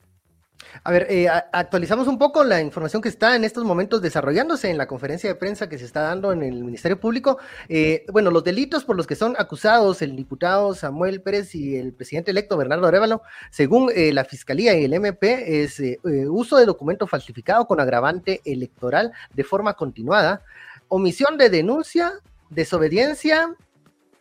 [0.86, 4.78] A ver, eh, actualizamos un poco la información que está en estos momentos desarrollándose en
[4.78, 7.38] la conferencia de prensa que se está dando en el Ministerio Público.
[7.68, 11.92] Eh, bueno, los delitos por los que son acusados el diputado Samuel Pérez y el
[11.92, 15.82] presidente electo Bernardo Arevalo, según eh, la Fiscalía y el MP, es
[16.30, 20.44] uso de documento falsificado con agravante electoral de forma continuada,
[20.88, 22.14] omisión de denuncia,
[22.50, 23.54] desobediencia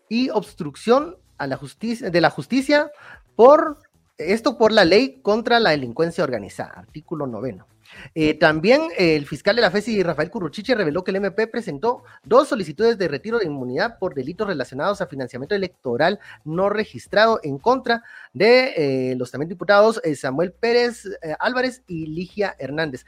[0.09, 2.90] y obstrucción a la justicia, de la justicia
[3.35, 3.79] por
[4.19, 7.66] esto por la ley contra la delincuencia organizada, artículo noveno.
[8.14, 12.03] Eh, también eh, el fiscal de la FESI, Rafael Curruchiche, reveló que el MP presentó
[12.25, 17.59] dos solicitudes de retiro de inmunidad por delitos relacionados a financiamiento electoral no registrado en
[17.59, 21.05] contra de eh, los también diputados Samuel Pérez
[21.38, 23.05] Álvarez y Ligia Hernández.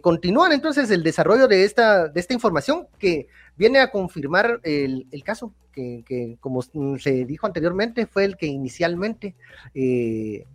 [0.00, 5.52] continúan entonces el desarrollo de esta, de esta información que viene a confirmar el, caso
[5.72, 6.62] que, como
[6.98, 9.34] se dijo anteriormente, fue el que inicialmente
[9.74, 10.46] eh,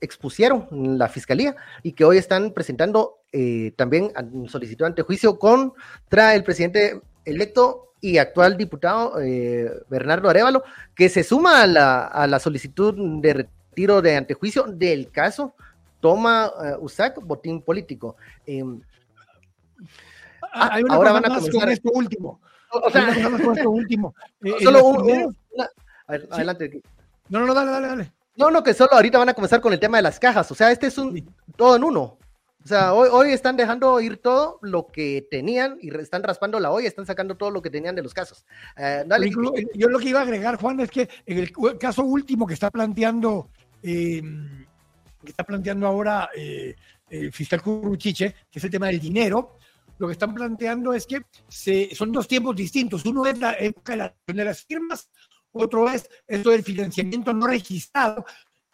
[0.00, 4.12] expusieron la fiscalía y que hoy están presentando eh, también
[4.48, 10.62] solicitud ante juicio contra el presidente electo y actual diputado eh, Bernardo Arevalo,
[10.94, 15.54] que se suma a la, a la, solicitud de retiro de antejuicio del caso
[16.00, 18.16] Toma USAC, botín político.
[18.46, 18.80] Em,
[20.52, 22.40] ah, ahora van a comenzar esto último.
[22.70, 24.14] O sea, esto último.
[24.44, 25.36] Eh, solo un,
[26.06, 26.80] adelante.
[27.28, 28.12] No, no, dale, dale, dale.
[28.36, 30.50] No, no, que solo ahorita van a comenzar con el tema de las cajas.
[30.50, 32.18] O sea, este es un todo en uno.
[32.64, 36.70] O sea, hoy, hoy están dejando ir todo lo que tenían y están raspando la
[36.70, 38.46] olla, están sacando todo lo que tenían de los casos.
[38.76, 39.30] Eh, dale.
[39.74, 42.70] Yo lo que iba a agregar, Juan, es que en el caso último que está
[42.70, 43.50] planteando,
[43.82, 44.22] eh,
[45.24, 49.56] que está planteando ahora el fiscal Curuchiche, que es el tema del dinero,
[49.98, 53.04] lo que están planteando es que se, son dos tiempos distintos.
[53.04, 55.10] Uno es la época de, las firmas,
[55.52, 58.24] otro es esto del financiamiento no registrado,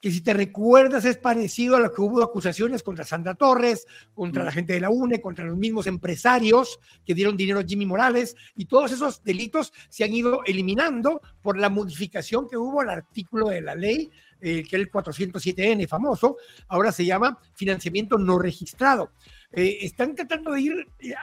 [0.00, 4.44] que si te recuerdas es parecido a lo que hubo acusaciones contra Sandra Torres, contra
[4.44, 8.36] la gente de la UNE, contra los mismos empresarios que dieron dinero a Jimmy Morales,
[8.54, 13.48] y todos esos delitos se han ido eliminando por la modificación que hubo al artículo
[13.48, 14.10] de la ley,
[14.42, 16.36] eh, que es el 407N famoso,
[16.68, 19.12] ahora se llama financiamiento no registrado.
[19.56, 21.14] Eh, están tratando de ir eh,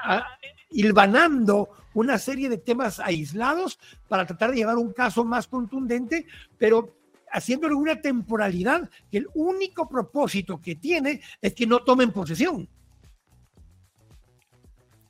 [0.70, 6.26] hilvanando una serie de temas aislados para tratar de llevar un caso más contundente,
[6.58, 6.96] pero
[7.30, 12.70] haciéndole una temporalidad que el único propósito que tiene es que no tomen posesión.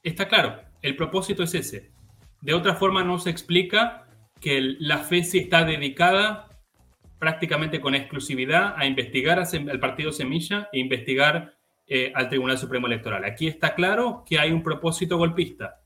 [0.01, 1.91] Está claro, el propósito es ese.
[2.41, 4.07] De otra forma no se explica
[4.39, 6.47] que la FESI está dedicada
[7.19, 11.53] prácticamente con exclusividad a investigar al partido Semilla e investigar
[11.93, 13.25] eh, al Tribunal Supremo Electoral.
[13.25, 15.81] Aquí está claro que hay un propósito golpista.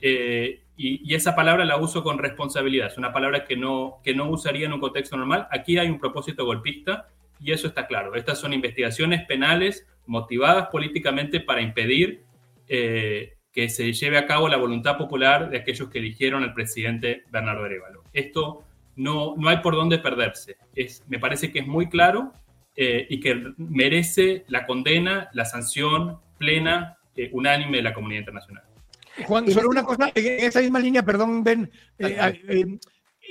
[0.00, 2.86] Eh, y, esa palabra la uso con responsabilidad.
[2.86, 5.48] Es una palabra que no, que no usaría en un contexto normal.
[5.50, 8.14] Aquí hay un propósito golpista y eso está claro.
[8.14, 12.22] Estas son investigaciones penales motivadas políticamente para impedir
[12.66, 17.24] eh, que se lleve a cabo la voluntad popular de aquellos que eligieron al presidente
[17.30, 18.04] Bernardo Arevalo.
[18.14, 18.64] Esto
[18.96, 20.56] no, no hay por dónde perderse.
[21.06, 22.32] Me parece que es muy claro
[22.76, 28.64] eh, y que merece la condena, la sanción plena, eh, unánime de la comunidad internacional.
[29.26, 32.78] Juan, solo una cosa, en esa misma línea, perdón, Ben, eh,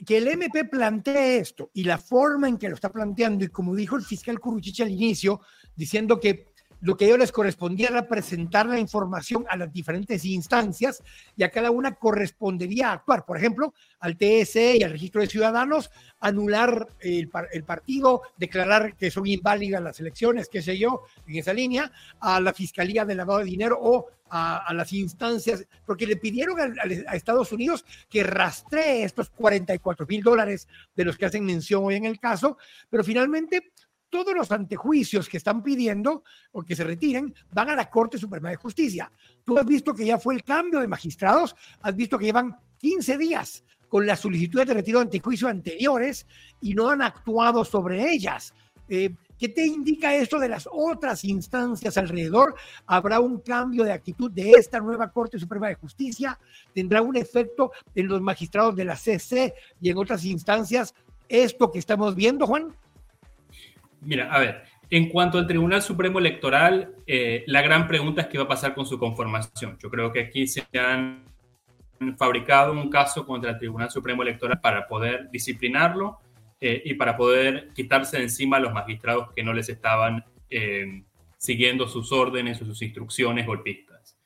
[0.06, 3.76] que el MP plantee esto y la forma en que lo está planteando, y como
[3.76, 5.42] dijo el fiscal Curuchiche al inicio,
[5.76, 6.49] diciendo que
[6.82, 11.04] lo que a ellos les correspondía era presentar la información a las diferentes instancias
[11.36, 13.26] y a cada una correspondería actuar.
[13.26, 15.90] Por ejemplo, al TSE y al registro de ciudadanos,
[16.20, 17.30] anular el,
[17.66, 22.54] partido, declarar que son inválidas las elecciones, qué sé yo, en esa línea, a la
[22.54, 26.66] Fiscalía de Lavado de Dinero o a, las instancias, porque le pidieron a,
[27.12, 31.96] a, Estados Unidos que rastree estos 44 mil dólares de los que hacen mención hoy
[31.96, 32.58] en el caso,
[32.90, 33.72] pero finalmente
[34.10, 38.50] todos los antejuicios que están pidiendo o que se retiren van a la Corte Suprema
[38.50, 39.12] de Justicia.
[39.44, 43.18] Tú has visto que ya fue el cambio de magistrados, has visto que llevan 15
[43.18, 46.26] días con las solicitudes de retiro de antejuicio anteriores
[46.62, 48.54] y no han actuado sobre ellas.
[48.88, 52.56] Eh, ¿Qué te indica esto de las otras instancias alrededor?
[52.86, 56.38] ¿Habrá un cambio de actitud de esta nueva Corte Suprema de Justicia?
[56.74, 60.94] ¿Tendrá un efecto en los magistrados de la CC y en otras instancias
[61.30, 62.76] esto que estamos viendo, Juan?
[64.02, 68.38] Mira, a ver, en cuanto al Tribunal Supremo Electoral, eh, la gran pregunta es qué
[68.38, 69.78] va a pasar con su conformación.
[69.82, 71.26] Yo creo que aquí se han
[72.18, 76.20] fabricado un caso contra el Tribunal Supremo Electoral para poder disciplinarlo
[76.60, 81.04] eh, y para poder quitarse de encima a los magistrados que no les estaban eh,
[81.38, 84.18] siguiendo sus órdenes o sus instrucciones golpistas.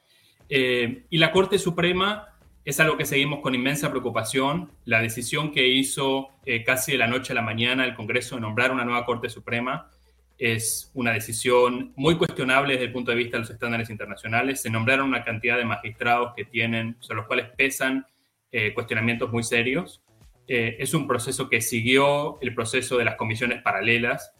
[0.50, 2.33] y la Corte Suprema
[2.65, 4.71] es algo que seguimos con inmensa preocupación.
[4.86, 8.41] La decisión que hizo eh, casi de la noche a la mañana el Congreso de
[8.41, 9.89] nombrar una nueva Corte Suprema
[10.38, 14.62] es una decisión muy cuestionable desde el punto de vista de los estándares internacionales.
[14.62, 18.06] Se nombraron una cantidad de magistrados que tienen, sobre los cuales pesan
[18.52, 20.02] eh, cuestionamientos muy serios.
[20.47, 24.34] Eh, es un proceso que siguió el proceso de las comisiones paralelas.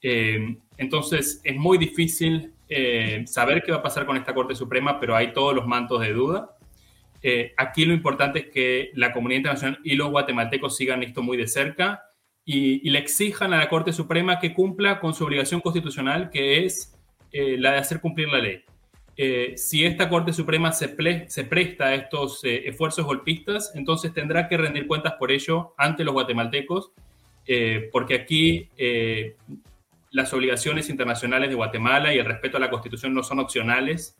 [0.00, 2.52] entonces, es muy difícil
[3.24, 6.12] saber qué va a pasar con esta Corte Suprema, pero hay todos los mantos de
[6.12, 6.57] duda.
[7.22, 11.36] Eh, aquí lo importante es que la comunidad internacional y los guatemaltecos sigan esto muy
[11.36, 12.04] de cerca
[12.44, 16.96] y, le exijan a la Corte Suprema que cumpla con su obligación constitucional, que es
[17.32, 18.62] eh, la de hacer cumplir la ley.
[19.16, 20.96] Eh, si esta Corte Suprema se,
[21.28, 26.14] se presta a estos esfuerzos golpistas, entonces tendrá que rendir cuentas por ello ante los
[26.14, 26.92] guatemaltecos,
[27.92, 28.68] porque aquí
[30.10, 34.16] las obligaciones internacionales de Guatemala y el respeto a la Constitución no son opcionales,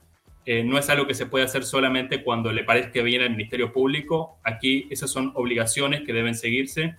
[0.50, 3.70] eh, no es algo que se puede hacer solamente cuando le parezca bien al Ministerio
[3.70, 4.38] Público.
[4.42, 6.96] Aquí esas son obligaciones que deben seguirse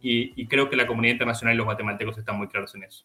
[0.00, 3.04] y, creo que la comunidad internacional y los guatemaltecos están muy claros en eso.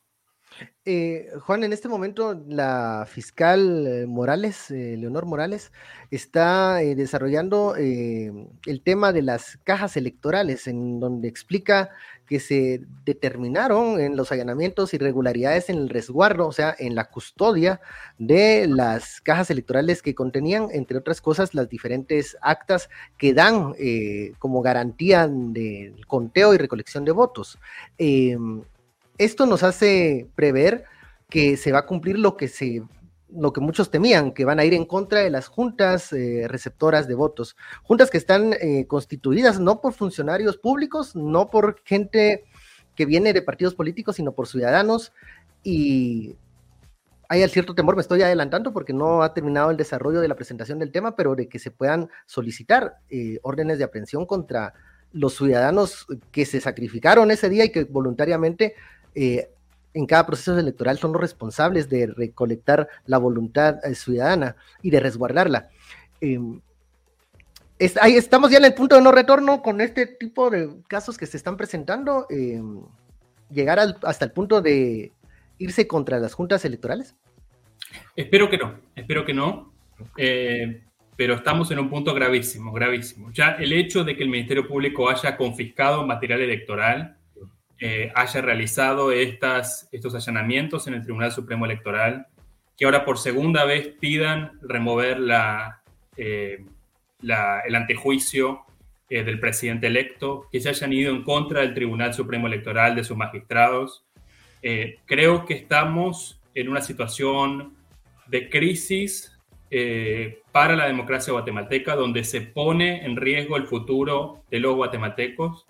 [0.85, 5.71] Eh, Juan, en este momento la fiscal eh, Morales, Leonor Morales,
[6.11, 11.89] está desarrollando el tema de las cajas electorales, en donde explica
[12.27, 17.79] que se determinaron en los allanamientos irregularidades en el resguardo, o sea, en la custodia
[18.19, 24.33] de las cajas electorales que contenían, entre otras cosas, las diferentes actas que dan eh,
[24.39, 27.57] como garantía del conteo y recolección de votos.
[27.97, 28.61] Em,
[29.17, 30.83] esto nos hace prever
[31.29, 32.83] que se va a cumplir lo que se
[33.29, 37.07] lo que muchos temían, que van a ir en contra de las juntas eh, receptoras
[37.07, 37.55] de votos.
[37.83, 42.45] Juntas que están eh, constituidas no por funcionarios públicos, no por gente
[42.95, 45.11] que viene de partidos políticos, sino por ciudadanos.
[45.63, 46.35] Y
[47.27, 50.79] hay cierto temor, me estoy adelantando porque no ha terminado el desarrollo de la presentación
[50.79, 54.73] del tema, pero de que se puedan solicitar eh, órdenes de aprehensión contra
[55.11, 58.75] los ciudadanos que se sacrificaron ese día y que voluntariamente
[59.97, 64.99] en cada proceso electoral son los responsables de recolectar la voluntad eh, ciudadana y de
[64.99, 65.69] resguardarla.
[66.21, 66.61] Em,
[67.99, 71.25] ahí estamos ya en el punto de no retorno con este tipo de casos que
[71.25, 72.81] se están presentando, em,
[73.49, 75.11] llegar hasta el punto de
[75.57, 77.15] irse contra las juntas electorales.
[78.15, 79.73] Espero que no, espero que no,
[80.15, 80.83] eh,
[81.15, 83.31] pero estamos en un punto gravísimo, gravísimo.
[83.31, 87.17] Ya el hecho de que el Ministerio Público haya confiscado material electoral
[87.79, 92.27] eh, haya realizado estas, estos allanamientos en el Tribunal Supremo Electoral,
[92.77, 95.81] que ahora por segunda vez pidan remover la,
[96.15, 96.65] eh,
[97.21, 98.61] el antejuicio
[99.09, 103.03] eh, del presidente electo, que se hayan ido en contra del Tribunal Supremo Electoral, de
[103.03, 104.03] sus magistrados.
[105.05, 107.77] creo que estamos en una situación
[108.27, 109.37] de crisis
[109.69, 115.65] eh, para la democracia guatemalteca, donde se pone en riesgo el futuro de los guatemaltecos,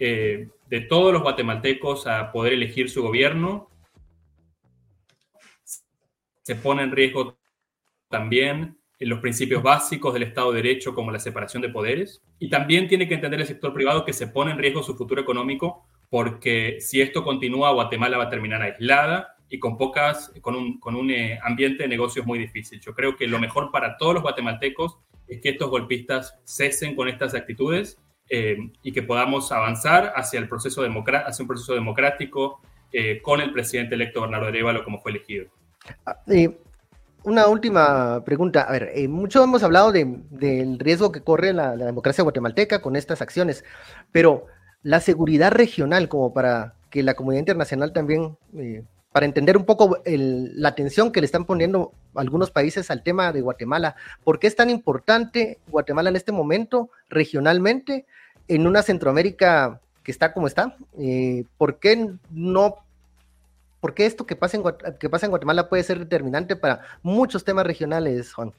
[0.00, 3.68] eh, de todos los guatemaltecos a poder elegir su gobierno.
[6.42, 7.38] Se pone en riesgo
[8.08, 12.22] también los principios básicos del Estado de Derecho como la separación de poderes.
[12.38, 15.20] Y también tiene que entender el sector privado que se pone en riesgo su futuro
[15.20, 20.80] económico porque si esto continúa, Guatemala va a terminar aislada y con pocas, con un,
[20.80, 22.80] con un eh, ambiente de negocios muy difícil.
[22.80, 24.98] Yo creo que lo mejor para todos los guatemaltecos
[25.28, 30.48] es que estos golpistas cesen con estas actitudes eh, y que podamos avanzar hacia, el
[30.48, 32.60] proceso hacia un proceso democrático
[32.92, 35.46] eh, con el presidente electo Bernardo Arevalo como fue elegido.
[36.06, 36.16] Ah,
[37.22, 38.62] una última pregunta.
[38.62, 43.20] A ver, mucho hemos hablado del riesgo que corre la, la democracia guatemalteca con estas
[43.20, 43.64] acciones,
[44.12, 44.46] pero
[44.82, 48.36] la seguridad regional como para que la comunidad internacional también
[49.12, 53.40] para entender un poco la atención que le están poniendo algunos países al tema de
[53.40, 53.96] Guatemala.
[54.22, 58.06] ¿Por qué es tan importante Guatemala en este momento regionalmente
[58.50, 60.76] en una Centroamérica que está como está?
[60.98, 62.76] Eh, ¿Por qué no?
[63.80, 68.52] ¿Por qué esto que pasa, en, Guatemala puede ser determinante para muchos temas regionales, Juan?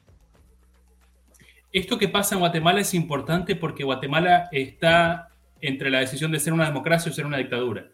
[1.72, 5.30] Esto que pasa en Guatemala es importante porque Guatemala está
[5.60, 7.86] entre la decisión de ser una democracia o ser una dictadura.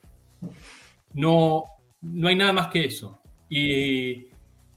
[1.13, 1.65] No,
[2.01, 3.21] no hay nada más que eso.
[3.49, 4.27] Y,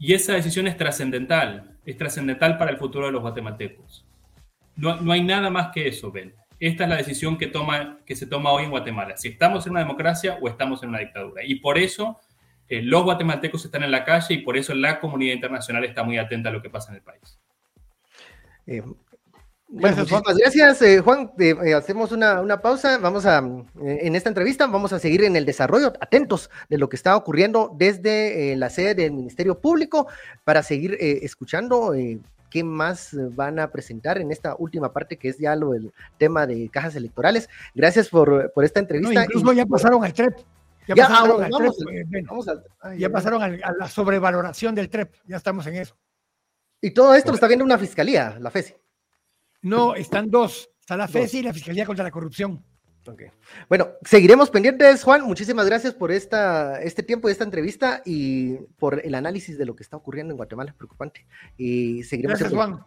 [0.00, 4.06] esa decisión es trascendental, es trascendental para el futuro de los guatemaltecos.
[4.76, 6.34] No, hay nada más que eso, Ben.
[6.60, 9.72] Esta es la decisión que, toma, que se toma hoy en Guatemala, si estamos en
[9.72, 11.42] una democracia o estamos en una dictadura.
[11.44, 12.20] Y por eso
[12.68, 16.18] eh, los guatemaltecos están en la calle y por eso la comunidad internacional está muy
[16.18, 17.40] atenta a lo que pasa en el país.
[18.66, 18.82] Eh,
[19.72, 21.30] bueno, muchísimas gracias, eh, Juan.
[21.38, 22.98] Eh, eh, hacemos una, pausa.
[22.98, 26.96] Vamos a, en esta entrevista, vamos a seguir en el desarrollo, atentos de lo que
[26.96, 30.08] está ocurriendo desde la sede del Ministerio Público
[30.42, 31.94] para seguir escuchando
[32.50, 36.46] qué más van a presentar en esta última parte que es ya lo del tema
[36.46, 37.48] de cajas electorales.
[37.74, 39.24] Gracias por, esta entrevista.
[39.24, 40.36] incluso ya pasaron al TREP.
[40.88, 45.14] Ya, pasaron, al TREP, ya pasaron a la sobrevaloración del TREP.
[45.26, 45.96] Ya estamos en eso.
[46.80, 48.74] Y todo esto lo está viendo una fiscalía, la FESI.
[49.62, 50.70] No, están dos.
[50.80, 52.64] Está la FESI y la Fiscalía contra la Corrupción.
[53.06, 53.28] Okay.
[53.68, 55.22] Bueno, seguiremos pendientes, Juan.
[55.22, 59.74] Muchísimas gracias por esta, este tiempo y esta entrevista y por el análisis de lo
[59.74, 60.74] que está ocurriendo en Guatemala.
[60.76, 61.26] Preocupante.
[61.56, 62.38] Y seguiremos.
[62.38, 62.80] Gracias, Juan.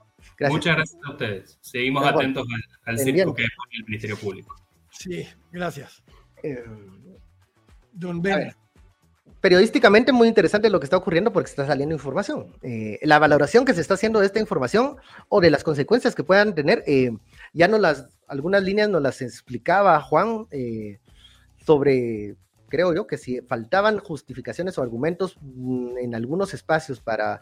[0.50, 1.58] Muchas gracias a ustedes.
[1.62, 2.48] Seguimos atentos
[2.86, 4.56] al, circo que pone el Ministerio Público.
[4.92, 6.04] Sí, gracias.
[6.44, 6.64] Eh,
[7.92, 8.54] Don Ben
[9.44, 12.56] periodísticamente muy interesante lo que está ocurriendo porque está saliendo información.
[12.62, 14.96] Eh, la valoración que se está haciendo de esta información
[15.28, 17.12] o de las consecuencias que puedan tener, eh,
[17.52, 21.00] ya no las, algunas líneas nos las explicaba Juan eh,
[21.66, 22.36] sobre,
[22.70, 27.42] creo yo, que si faltaban justificaciones o argumentos mm, en algunos espacios para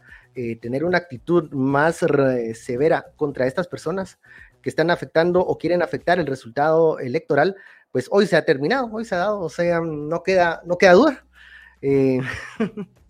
[0.61, 2.05] tener una actitud más
[2.53, 4.17] severa contra estas personas
[4.61, 7.55] que están afectando o quieren afectar el resultado electoral,
[7.91, 10.93] pues hoy se ha terminado, hoy se ha dado, o sea, no queda, no queda
[10.93, 11.25] duda.
[11.82, 12.19] Eh,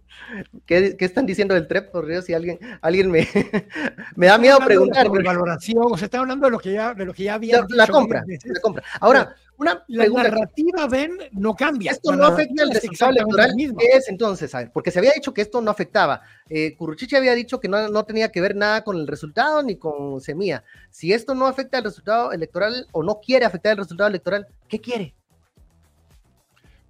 [0.65, 1.91] ¿qué, están diciendo del TREP?
[1.91, 3.27] Por Dios, si alguien, alguien me,
[4.15, 5.09] me da miedo preguntar.
[5.09, 7.65] valoración, o se está hablando de lo que ya, de lo que ya había.
[7.69, 8.83] La, compra, la compra.
[8.99, 11.91] Ahora, una la narrativa, ven, no cambia.
[11.91, 13.53] Esto no afecta al resultado electoral.
[13.55, 14.53] ¿Qué es entonces?
[14.55, 16.21] A ver, porque se había dicho que esto no afectaba.
[16.49, 19.75] Eh, Curruchiche había dicho que no, no, tenía que ver nada con el resultado ni
[19.75, 20.63] con Semilla.
[20.89, 24.81] Si esto no afecta al resultado electoral o no quiere afectar el resultado electoral, ¿qué
[24.81, 25.13] quiere?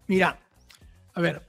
[0.07, 0.39] Mira,
[1.13, 1.41] a ver,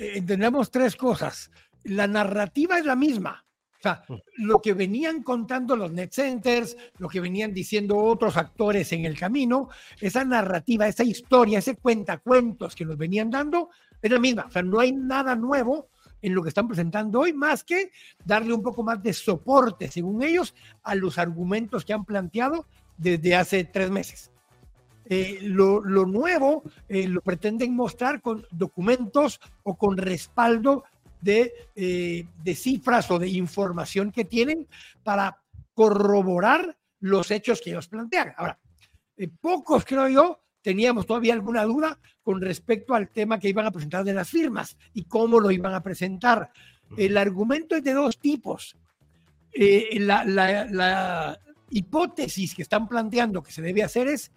[0.00, 1.50] entendemos tres cosas.
[1.84, 3.44] La narrativa es la misma.
[3.78, 4.14] O sea, mm.
[4.38, 9.18] lo que venían contando los net centers, lo que venían diciendo otros actores en el
[9.18, 9.68] camino,
[10.00, 13.70] esa narrativa, esa historia, ese cuentacuentos que nos venían dando,
[14.02, 14.46] es la misma.
[14.46, 15.88] O sea, no hay nada nuevo
[16.22, 17.92] en lo que están presentando hoy, más que
[18.24, 22.66] darle un poco más de soporte, según ellos, a los argumentos que han planteado
[22.98, 24.30] desde hace tres meses.
[25.12, 30.84] Eh, lo, nuevo eh, lo pretenden mostrar con documentos o con respaldo
[31.20, 34.68] de, eh, de cifras o de información que tienen
[35.02, 35.42] para
[35.74, 38.34] corroborar los hechos que ellos plantean.
[38.36, 38.60] Ahora,
[39.40, 44.04] pocos creo yo teníamos todavía alguna duda con respecto al tema que iban a presentar
[44.04, 46.52] de las firmas y cómo lo iban a presentar.
[46.96, 48.76] El argumento es de dos tipos.
[49.52, 51.40] la, la,
[51.72, 54.32] hipótesis que están planteando que se debe hacer es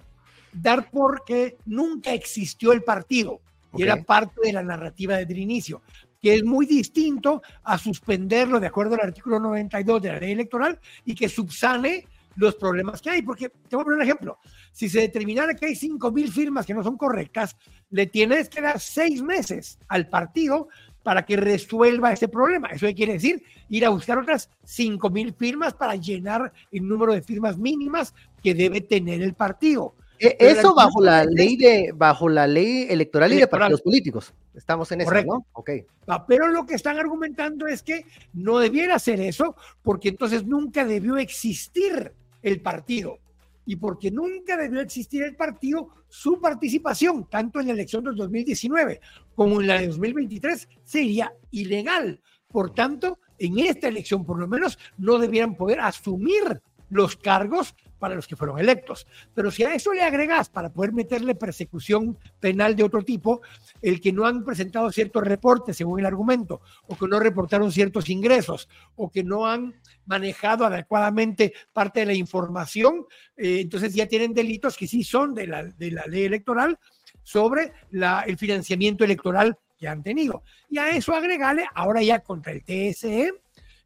[0.54, 3.42] dar porque nunca existió el partido
[3.76, 5.82] y era parte de la narrativa desde el inicio,
[6.22, 10.80] que es muy distinto a suspenderlo de acuerdo al artículo 92 de la ley electoral
[11.06, 13.22] y que subsane los problemas que hay.
[13.22, 14.40] Porque te voy a poner un ejemplo.
[14.72, 17.58] Si se determinara que hay 5 mil firmas que no son correctas,
[17.90, 20.68] le tienes que dar seis meses al partido
[21.04, 22.70] para que resuelva ese problema.
[22.70, 27.22] Eso quiere decir ir a buscar otras 5 mil firmas para llenar el número de
[27.22, 29.96] firmas mínimas que debe tener el partido.
[30.24, 34.34] E, eso bajo la ley de bajo la ley electoral, y de partidos políticos.
[34.56, 35.46] Estamos en eso, ¿no?
[35.54, 35.72] Ok.
[36.08, 40.86] Ah, pero lo que están argumentando es que no debiera ser eso, porque entonces nunca
[40.86, 43.20] debió existir el partido
[43.66, 49.02] y porque nunca debió existir el partido, su participación, tanto en la elección del 2019
[49.36, 52.22] como en la de 2023, sería ilegal.
[52.48, 58.16] Por tanto, en esta elección, por lo menos, no debieran poder asumir los cargos para
[58.16, 59.08] los que fueron electos.
[59.34, 63.42] Pero si a eso le agregas para poder meterle persecución penal de otro tipo,
[63.82, 68.10] el que no han presentado ciertos reportes según el argumento, o que no reportaron ciertos
[68.10, 69.76] ingresos, o que no han
[70.06, 73.06] manejado adecuadamente parte de la información,
[73.38, 76.78] eh, entonces ya tienen delitos que sí son de la, de la ley electoral
[77.22, 80.44] sobre la, el financiamiento electoral que han tenido.
[80.70, 83.32] Y a eso agregarle ahora ya contra el TSE,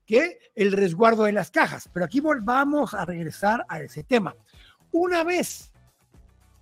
[0.07, 1.89] que el resguardo de las cajas.
[1.93, 4.35] Pero aquí volvamos a regresar a ese tema.
[4.91, 5.71] Una vez,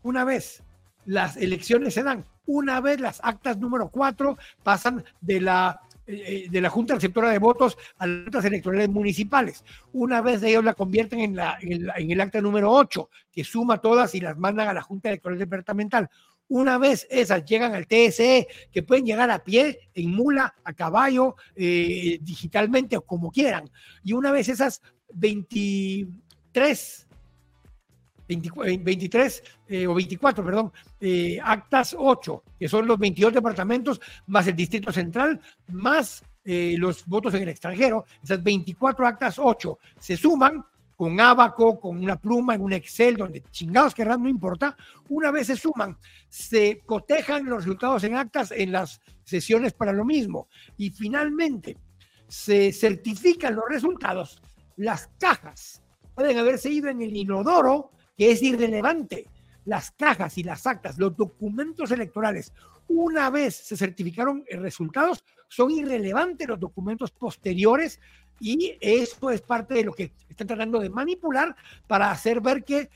[0.02, 0.64] una vez
[1.06, 6.62] las elecciones se dan, una vez las actas número 4 pasan de la, eh, de
[6.62, 9.64] la Junta Receptora de Votos a las electorales municipales.
[9.94, 13.78] Una vez ellos la convierten en, la, en, en el acta número 8, que suma
[13.78, 16.10] todas y las mandan a la Junta Electoral Departamental.
[16.48, 21.36] Una vez esas llegan al TSE, que pueden llegar a pie, en mula, a caballo,
[21.56, 23.68] eh, digitalmente o como quieran.
[24.04, 24.84] Y una vez esas
[25.14, 27.08] 23,
[28.28, 34.56] 23 eh, o 24, perdón, eh, actas 8, que son los 22 departamentos, más el
[34.56, 40.64] Distrito Central, más los votos en el extranjero, esas 24 actas 8 se suman
[40.96, 44.78] con abaco, con una pluma, en un Excel, donde chingados querrán, no importa,
[45.10, 45.98] una vez se suman,
[46.30, 51.78] se cotejan los resultados en actas en las sesiones para lo mismo y finalmente
[52.28, 54.42] se certifican los resultados,
[54.78, 55.82] las cajas
[56.14, 59.28] pueden haberse ido en el inodoro, que es irrelevante.
[59.66, 62.54] Las cajas y las actas, los documentos electorales,
[62.88, 68.00] una vez se certificaron resultados, son irrelevantes los documentos posteriores
[68.40, 71.56] y esto es parte de lo que están tratando de manipular
[71.88, 72.90] para hacer ver que,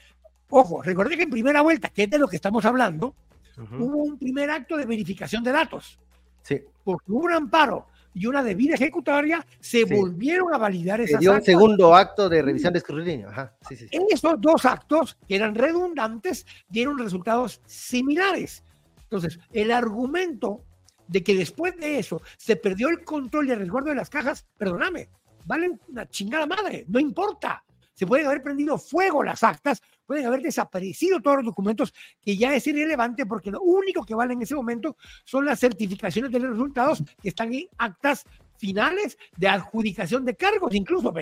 [0.49, 3.15] ojo, recuerde que en primera vuelta, que es de lo que estamos hablando,
[3.57, 5.99] hubo un primer acto de verificación de datos.
[6.43, 6.61] Sí.
[6.83, 11.41] Porque hubo un amparo y una debida ejecutoria, se volvieron a validar esas dio un
[11.41, 13.29] segundo acto de revisión de escrutinio.
[13.29, 13.53] Ajá.
[13.67, 18.63] Sí, sí, Esos dos actos, que eran redundantes, dieron resultados similares.
[19.03, 20.63] Entonces, el argumento
[21.07, 24.45] de que después de eso se perdió el control y el resguardo de las cajas,
[24.57, 25.09] perdóname,
[25.45, 27.63] valen una chingada madre, no importa.
[27.93, 32.55] Se pueden haber prendido fuego las actas, pueden haber desaparecido todos los documentos, que ya
[32.55, 36.51] es irrelevante porque lo único que vale en ese momento son las certificaciones de los
[36.51, 38.25] resultados que están en actas
[38.57, 41.13] finales de adjudicación de cargos, incluso,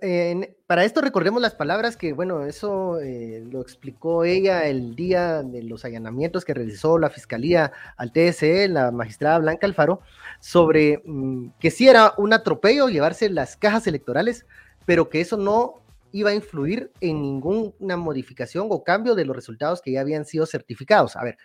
[0.00, 5.42] ven para esto recordemos las palabras que, bueno, eso eh, lo explicó ella el día
[5.42, 10.00] de los allanamientos que realizó la Fiscalía al TSE, la magistrada Blanca Alfaro,
[10.40, 14.44] sobre mm, que sí era un atropello llevarse las cajas electorales,
[14.86, 19.80] pero que eso no iba a influir en ninguna modificación o cambio de los resultados
[19.82, 21.14] que ya habían sido certificados.
[21.14, 21.38] A ver,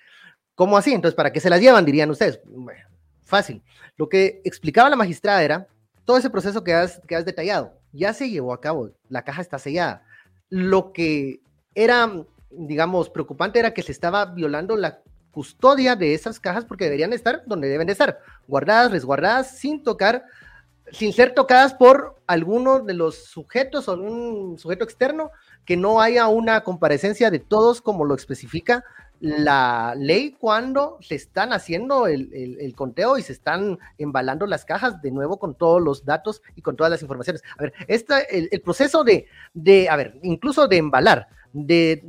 [0.56, 0.94] ¿cómo así?
[0.94, 1.86] Entonces, ¿para qué se las llevan?
[1.86, 2.40] Dirían ustedes.
[3.24, 3.62] fácil.
[3.98, 5.68] Lo que explicaba la magistrada era
[6.06, 9.42] todo ese proceso que has, que has detallado ya se llevó a cabo, la caja
[9.42, 10.04] está sellada.
[10.50, 11.42] Lo que
[11.76, 17.14] era, digamos, preocupante era que se estaba violando la custodia de esas cajas porque deberían
[17.14, 20.26] estar donde deben de estar, guardadas, resguardadas, sin tocar,
[20.92, 25.32] sin ser tocadas por alguno de los sujetos o un sujeto externo,
[25.66, 28.84] que no haya una comparecencia de todos como lo especifica
[29.22, 35.12] la ley cuando se están haciendo el, conteo y se están embalando las cajas de
[35.12, 37.44] nuevo con todos los datos y con todas las informaciones.
[37.58, 42.04] A ver, esta, el, proceso de, de, a ver, incluso de embalar, de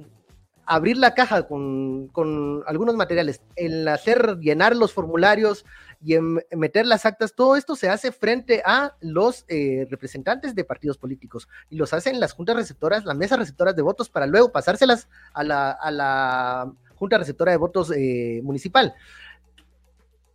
[0.65, 5.67] abrir la caja con, con algunos materiales, el hacer llenar los formularios
[6.03, 10.65] y en meter las actas, todo esto se hace frente a los eh, representantes de
[10.65, 14.51] partidos políticos y los hacen las juntas receptoras, las mesas receptoras de votos para luego
[14.51, 16.73] pasárselas a la, a la
[17.03, 18.95] Junta Receptora de Votos eh, Municipal.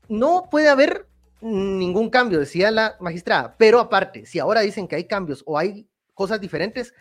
[0.09, 1.07] No puede haber
[1.39, 5.87] ningún cambio, decía la magistrada, pero aparte, si ahora dicen que hay cambios o hay
[6.13, 6.93] cosas diferentes,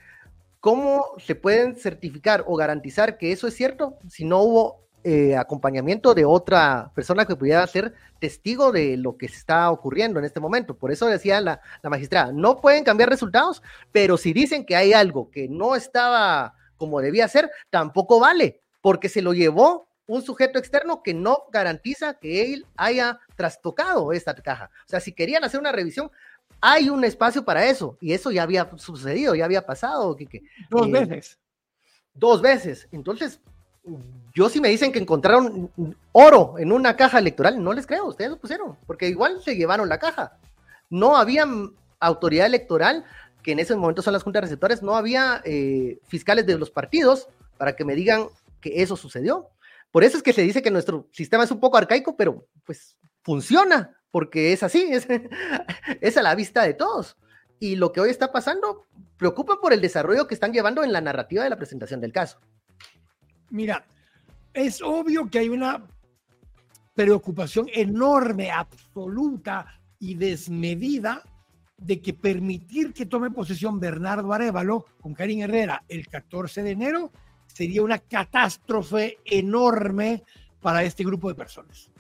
[0.61, 6.15] ¿cómo se pueden certificar o garantizar que eso es cierto si no hubo eh, acompañamiento
[6.15, 10.77] de otra persona que pudiera ser testigo de lo que está ocurriendo en este momento?
[10.77, 14.93] Por eso decía la, la magistrada, no pueden cambiar resultados, pero si dicen que hay
[14.93, 20.61] algo que no estaba como debía ser, tampoco vale, porque se lo llevó un sujeto
[20.61, 24.71] externo que no garantiza que él haya trastocado esta caja.
[24.87, 26.09] O sea, si querían hacer una revisión,
[26.61, 30.17] hay un espacio para eso, y eso ya había sucedido, ya había pasado,
[30.71, 31.39] Dos eh, veces.
[32.15, 32.87] Dos veces.
[32.93, 33.41] Entonces,
[34.33, 35.69] yo si me dicen que encontraron
[36.13, 39.89] oro en una caja electoral, no les creo, ustedes lo pusieron, porque igual se llevaron
[39.89, 40.39] la caja.
[40.91, 41.45] No había
[41.99, 43.05] autoridad electoral,
[43.43, 47.27] que en ese momento son las juntas receptores, no había eh, fiscales de los partidos
[47.59, 48.29] para que me digan
[48.61, 49.51] que eso sucedió.
[49.91, 52.99] Por eso es que se dice que nuestro sistema es un poco arcaico, pero pues
[53.23, 54.91] funciona, porque es así,
[56.01, 57.17] es, a la vista de todos.
[57.59, 58.87] Y lo que hoy está pasando
[59.17, 62.39] preocupa por el desarrollo que están llevando en la narrativa de la presentación del caso.
[63.51, 63.87] Mira,
[64.53, 65.87] es obvio que hay una
[66.95, 71.23] preocupación enorme, absoluta y desmedida
[71.79, 77.13] de que permitir que tome posesión Bernardo Arevalo con Karim Herrera el 14 de enero
[77.57, 80.23] sería una catástrofe enorme
[80.61, 81.91] para este grupo de personas.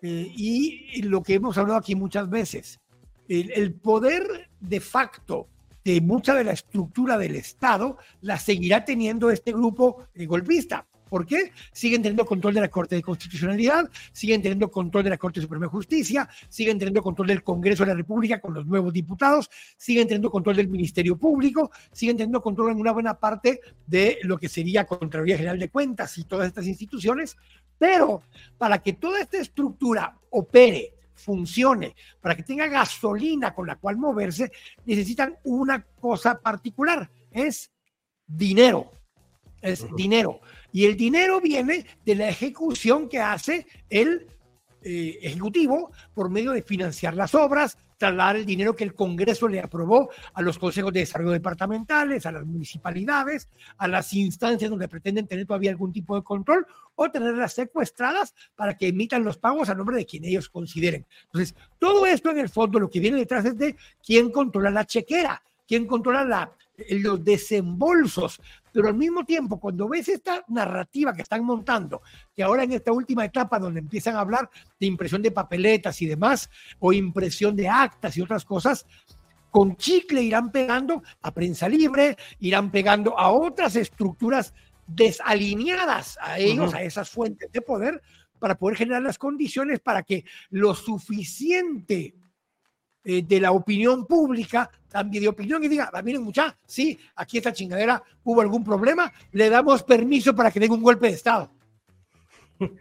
[0.00, 2.80] Eh, y lo que hemos hablado aquí muchas veces,
[3.28, 5.46] el, poder de facto
[5.84, 10.86] de mucha de la estructura del Estado la seguirá teniendo este grupo golpista.
[11.08, 11.52] ¿Por qué?
[11.72, 15.66] Siguen teniendo control de la Corte de Constitucionalidad, siguen teniendo control de la Corte Suprema
[15.66, 20.06] de Justicia, siguen teniendo control del Congreso de la República con los nuevos diputados, siguen
[20.06, 24.48] teniendo control del Ministerio Público, siguen teniendo control en una buena parte de lo que
[24.48, 27.36] sería Contraloría General de Cuentas y todas estas instituciones,
[27.78, 28.22] pero
[28.56, 34.52] para que toda esta estructura opere, funcione, para que tenga gasolina con la cual moverse,
[34.84, 37.70] necesitan una cosa particular, es
[38.26, 38.97] dinero,
[39.62, 40.40] es dinero.
[40.72, 44.26] Y el dinero viene de la ejecución que hace el
[44.82, 49.58] eh, Ejecutivo por medio de financiar las obras, trasladar el dinero que el Congreso le
[49.58, 55.26] aprobó a los consejos de desarrollo departamentales, a las municipalidades, a las instancias donde pretenden
[55.26, 59.74] tener todavía algún tipo de control o tenerlas secuestradas para que emitan los pagos a
[59.74, 61.04] nombre de quien ellos consideren.
[61.24, 64.84] Entonces, todo esto en el fondo lo que viene detrás es de quién controla la
[64.84, 66.52] chequera, quién controla la,
[66.90, 68.40] los desembolsos,
[68.72, 72.02] pero al mismo tiempo, cuando ves esta narrativa que están montando,
[72.34, 74.48] que ahora en esta última etapa donde empiezan a hablar
[74.78, 76.48] de impresión de papeletas y demás,
[76.78, 78.86] o impresión de actas y otras cosas,
[79.50, 84.54] con chicle irán pegando a prensa libre, irán pegando a otras estructuras
[84.86, 88.00] desalineadas a ellos, a esas fuentes de poder,
[88.38, 92.14] para poder generar las condiciones para que lo suficiente
[93.04, 97.38] eh, de la opinión pública, también de opinión, y diga, ah, miren mucha, sí, aquí
[97.38, 101.50] esta chingadera hubo algún problema, le damos permiso para que den un golpe de Estado.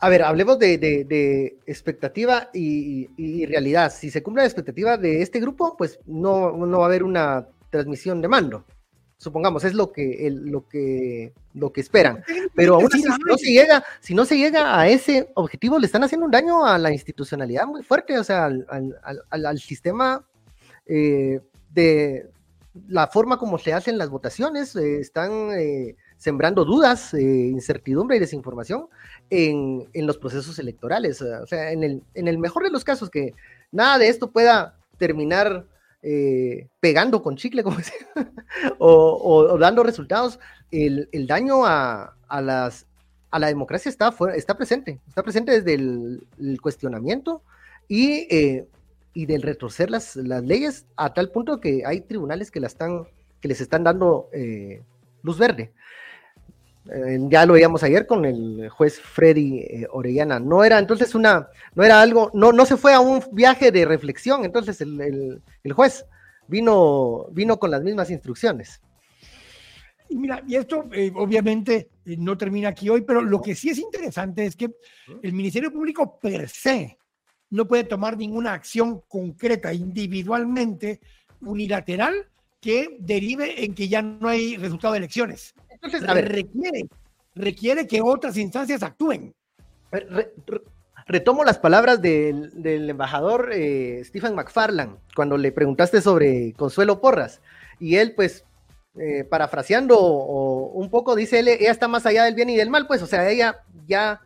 [0.00, 3.92] A ver, hablemos de, expectativa y, realidad.
[3.92, 7.48] Si se cumple la expectativa de este grupo, pues no, no va a haber una
[7.68, 8.64] transmisión de mando
[9.18, 12.24] supongamos, es lo que, lo que, lo que esperan.
[12.54, 15.86] Pero aún así, si no, se llega, si no se llega a ese objetivo, le
[15.86, 20.24] están haciendo un daño a la institucionalidad muy fuerte, o sea, al, sistema
[20.88, 22.30] eh, de
[22.88, 28.88] la forma como se hacen las votaciones, eh, están eh, sembrando dudas, incertidumbre y desinformación
[29.30, 31.22] en, en, los procesos electorales.
[31.22, 33.34] O sea, en el, en el mejor de los casos, que
[33.70, 35.66] nada de esto pueda terminar
[36.00, 37.78] eh, pegando con chicle, como
[38.78, 40.38] o, dando resultados,
[40.70, 42.86] el, daño a, las,
[43.30, 47.42] a la democracia está, está presente, está presente desde el, cuestionamiento
[47.88, 48.68] y, eh,
[49.14, 53.06] y, del retorcer las, las, leyes a tal punto que hay tribunales que, la están,
[53.40, 54.82] que les están dando eh,
[55.22, 55.72] luz verde.
[56.90, 60.40] Eh, ya lo veíamos ayer con el juez Freddy eh, Orellana.
[60.40, 63.84] No era entonces una, no era algo, no, no se fue a un viaje de
[63.84, 65.42] reflexión, entonces el,
[65.72, 66.06] juez
[66.46, 68.80] vino, vino con las mismas instrucciones.
[70.08, 73.78] Y mira, y esto eh, obviamente no termina aquí hoy, pero lo que sí es
[73.78, 74.70] interesante es que
[75.22, 76.97] el Ministerio Público per se
[77.50, 81.00] no puede tomar ninguna acción concreta individualmente,
[81.40, 82.26] unilateral,
[82.60, 85.54] que derive en que ya no hay resultado de elecciones.
[85.70, 86.86] Entonces, a ver, requiere,
[87.34, 89.32] requiere que otras instancias actúen.
[91.06, 97.40] retomo las palabras del, embajador eh, Stephen McFarland cuando le preguntaste sobre Consuelo Porras.
[97.78, 98.44] Y él, pues,
[98.98, 102.88] eh, parafraseando un poco, dice él, ella está más allá del bien y del mal,
[102.88, 104.20] pues, o sea, ella ya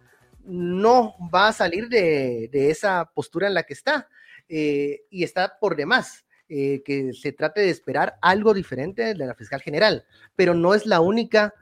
[0.45, 4.09] no va a salir de, esa postura en la que está
[4.49, 6.25] eh, y está por demás.
[6.55, 10.05] Eh, que se trate de esperar algo diferente de la fiscal general,
[10.37, 11.55] pero no es la única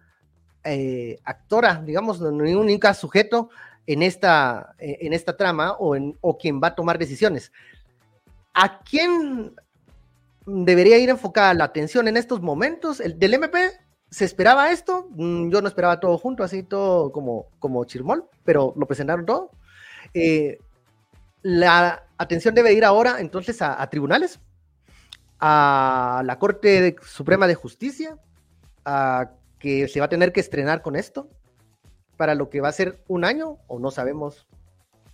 [0.65, 3.51] eh, actora, digamos, no, un único sujeto
[3.87, 7.53] en esta, en esta trama o, en, o quien va a tomar decisiones.
[8.53, 9.55] ¿A quién
[10.45, 12.99] debería ir enfocada la atención en estos momentos?
[12.99, 13.71] El del MP,
[14.11, 15.09] ¿Se esperaba esto?
[15.11, 19.53] Mm, yo no esperaba todo junto, así todo como, como chirmol, pero lo presentaron todo.
[20.15, 20.59] Eh,
[21.43, 24.41] la atención debe ir ahora entonces a, tribunales,
[25.39, 28.19] a la Corte Suprema de Justicia,
[28.85, 31.29] a que se va a tener que estrenar con esto
[32.17, 34.47] para lo que va a ser un año, o no sabemos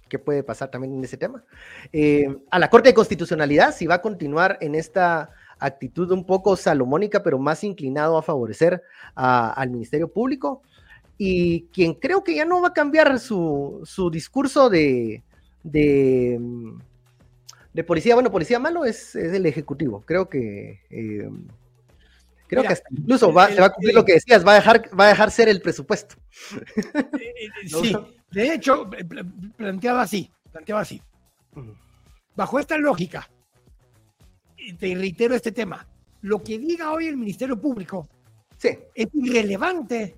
[0.09, 1.45] qué puede pasar también en ese tema.
[1.93, 6.57] Eh, a la Corte de Constitucionalidad, si va a continuar en esta actitud un poco
[6.57, 8.83] salomónica, pero más inclinado a favorecer
[9.15, 10.63] al Ministerio Público.
[11.19, 15.23] Y quien creo que ya no va a cambiar su, discurso de,
[15.63, 16.39] de,
[17.87, 20.03] policía, bueno, policía malo es, el Ejecutivo.
[20.05, 20.81] Creo que...
[20.91, 21.31] Eh,
[22.49, 25.07] creo que incluso va, se va a cumplir lo que decías, va a dejar, va
[25.07, 26.17] a dejar ser el presupuesto.
[27.19, 27.97] Eh, eh, sí,
[28.31, 28.89] de hecho,
[29.57, 31.03] planteaba así, planteaba así.
[32.35, 33.29] Bajo esta lógica,
[34.75, 35.87] te reitero este tema,
[36.23, 38.09] lo que diga hoy el Ministerio Público
[38.62, 40.17] es irrelevante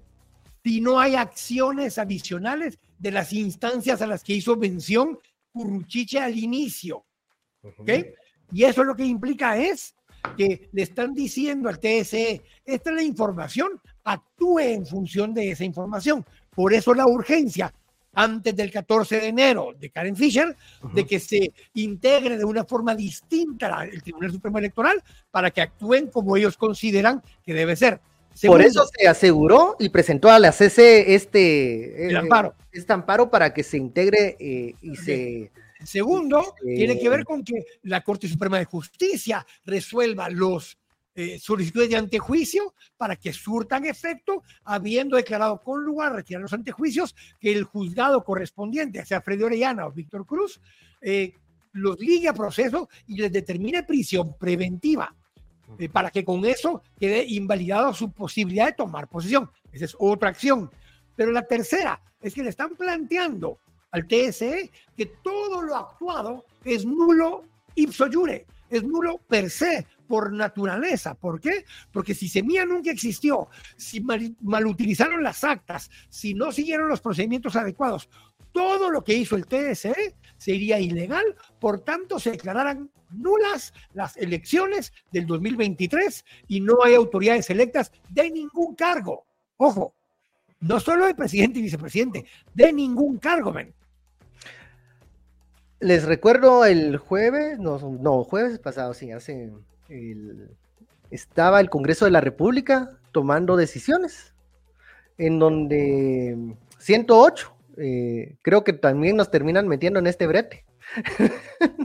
[0.64, 5.18] si no hay acciones adicionales de las instancias a las que hizo mención
[5.52, 7.04] Curruchiche al inicio.
[8.52, 9.94] Y eso lo que implica es
[10.36, 15.64] que le están diciendo al TSE, esta es la información, actúe en función de esa
[15.64, 16.24] información.
[16.54, 17.72] Por eso la urgencia
[18.14, 20.56] antes del 14 de enero de Karen Fisher,
[20.92, 26.08] de que se integre de una forma distinta el Tribunal Supremo Electoral para que actúen
[26.08, 28.00] como ellos consideran que debe ser.
[28.46, 32.54] Por eso se aseguró y presentó a la CC este eh, amparo.
[32.70, 35.50] este amparo para que se integre eh, y se...
[35.84, 40.76] Segundo, tiene que ver con que la Corte Suprema de Justicia resuelva los
[41.20, 47.16] eh, solicitudes de antejuicio para que surtan efecto, habiendo declarado con lugar retirar los antejuicios,
[47.40, 50.60] que el juzgado correspondiente, sea Freddy Orellana o Víctor Cruz,
[51.02, 51.34] eh,
[51.72, 55.12] los ligue a proceso y les determine prisión preventiva,
[55.80, 59.50] eh, para que con eso quede invalidado su posibilidad de tomar posesión.
[59.72, 60.70] Esa es otra acción.
[61.16, 63.58] Pero la tercera es que le están planteando
[63.90, 67.42] al TSE que todo lo actuado es nulo
[67.74, 71.14] ipso jure, es nulo per se, por naturaleza.
[71.14, 71.64] ¿Por qué?
[71.92, 77.54] Porque si Semilla nunca existió, si mal, utilizaron las actas, si no siguieron los procedimientos
[77.54, 78.08] adecuados,
[78.52, 84.92] todo lo que hizo el TSE sería ilegal, por tanto se declararán nulas las elecciones
[85.12, 89.26] del 2023 y no hay autoridades electas de ningún cargo.
[89.58, 89.94] Ojo,
[90.60, 93.74] no solo de presidente y vicepresidente, de ningún cargo, men.
[95.80, 99.52] Les recuerdo el jueves, no, no, jueves pasado, sí, hace
[101.10, 104.34] estaba el Congreso de la República tomando decisiones,
[105.16, 106.36] en donde
[106.78, 110.64] 108, eh, creo que también nos terminan metiendo en este brete.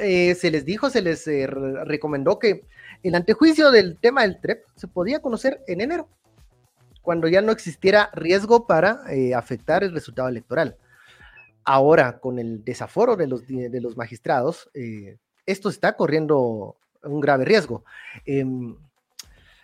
[0.00, 2.66] Eh, se les dijo, se les eh, recomendó que
[3.02, 6.10] el antejuicio del tema del TREP se podía conocer en enero,
[7.00, 9.00] cuando ya no existiera riesgo para
[9.34, 10.76] afectar el resultado electoral.
[11.64, 14.70] Ahora, con el desaforo de los, de los magistrados,
[15.46, 17.84] esto está corriendo un grave riesgo.
[18.24, 18.76] Em,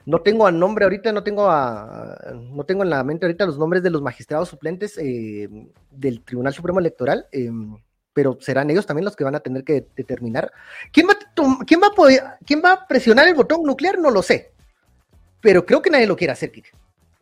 [0.07, 3.83] no tengo a nombre ahorita, no tengo no tengo en la mente ahorita los nombres
[3.83, 7.77] de los magistrados suplentes em, del Tribunal Supremo Electoral, em,
[8.13, 10.51] pero serán ellos también los que van a tener que determinar.
[10.93, 11.17] ¿Quién va,
[11.67, 13.99] quién va a quién va a presionar el botón nuclear?
[13.99, 14.53] No lo sé.
[15.41, 16.71] Pero creo que nadie lo quiere hacer, Kike.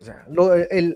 [0.00, 0.24] O sea,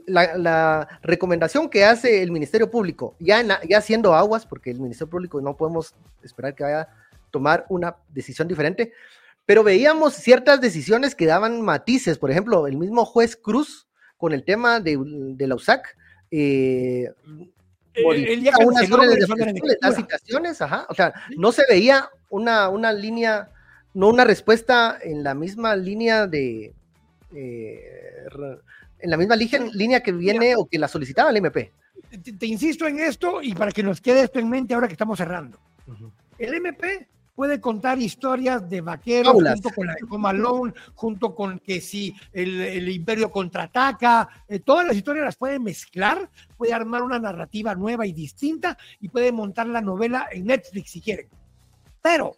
[0.07, 5.41] la, recomendación que hace el Ministerio Público, ya, ya haciendo aguas, porque el Ministerio Público
[5.41, 6.89] no podemos esperar que vaya
[7.33, 8.93] tomar una decisión diferente,
[9.45, 14.45] pero veíamos ciertas decisiones que daban matices, por ejemplo, el mismo juez Cruz con el
[14.45, 14.97] tema de,
[15.41, 15.97] la USAC,
[16.31, 17.11] eh,
[18.05, 23.51] unas de las citaciones, ajá, o sea, no se veía una, una línea,
[23.95, 26.73] no una respuesta en la misma línea de,
[27.35, 28.29] eh,
[29.03, 31.73] en la misma línea que viene o que la solicitaba el MP.
[32.39, 35.19] Te, insisto en esto y para que nos quede esto en mente ahora que estamos
[35.19, 35.59] cerrando.
[36.39, 39.97] El MP puede contar historias de vaqueros junto con la
[40.49, 46.31] Home junto con que si el, imperio contraataca, eh, todas las historias las puede mezclar,
[46.57, 51.01] puede armar una narrativa nueva y distinta y puede montar la novela en Netflix si
[51.01, 51.29] quieren.
[52.03, 52.37] Pero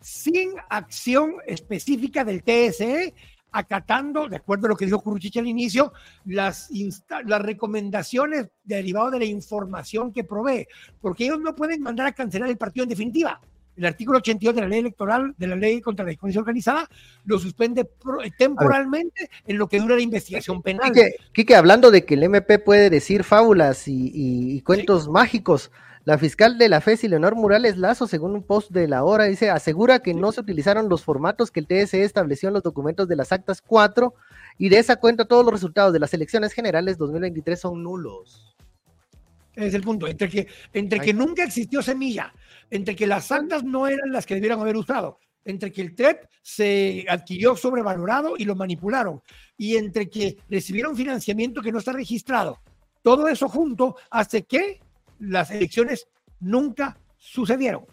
[0.00, 3.14] sin acción específica del TSE,
[3.52, 5.92] acatando, de acuerdo a lo que dijo Curuchiche al inicio,
[6.24, 6.70] las,
[7.26, 10.66] las recomendaciones derivadas de la información que provee,
[11.00, 13.40] porque ellos no pueden mandar a cancelar el partido en definitiva
[13.80, 16.88] el artículo 82 de la ley electoral, de la ley contra la delincuencia organizada,
[17.24, 17.88] lo suspende
[18.36, 20.92] temporalmente en lo que dura la investigación penal.
[21.32, 25.70] Quique, hablando de que el MP puede decir fábulas y, cuentos mágicos,
[26.04, 29.50] la fiscal de la FESI, Leonor Morales Lazo, según un post de la hora, dice,
[29.50, 33.16] asegura que no se utilizaron los formatos que el TSE estableció en los documentos de
[33.16, 34.14] las actas 4
[34.56, 38.56] y de esa cuenta todos los resultados de las elecciones generales 2023 son nulos.
[39.54, 42.32] Es el punto, entre que, entre que nunca existió semilla,
[42.70, 46.24] entre que las santas no eran las que debieran haber usado, entre que el TREP
[46.40, 49.20] se adquirió sobrevalorado y lo manipularon,
[49.58, 52.58] y entre que recibieron financiamiento que no está registrado.
[53.02, 54.80] Todo eso junto hace que
[55.20, 56.08] las elecciones
[56.40, 57.84] nunca sucedieron.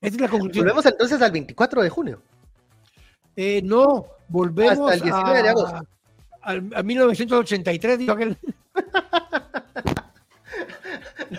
[0.00, 0.64] Esa es la conclusión.
[0.64, 2.22] Volvemos entonces al 24 de junio.
[3.36, 5.88] Eh, no, volvemos Hasta el 19 de agosto.
[6.42, 8.36] a, a 1983, dijo aquel.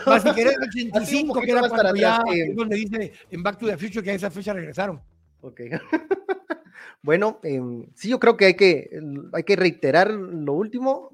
[0.05, 0.57] Más si querés,
[0.93, 2.53] Así un 85, que era más cuando ya, atrás, eh.
[2.55, 5.01] donde dice en Back to the Future que a esa fecha regresaron.
[5.41, 5.61] Ok.
[7.01, 8.89] bueno, em, sí, yo creo que hay que,
[9.33, 11.11] hay que reiterar lo último.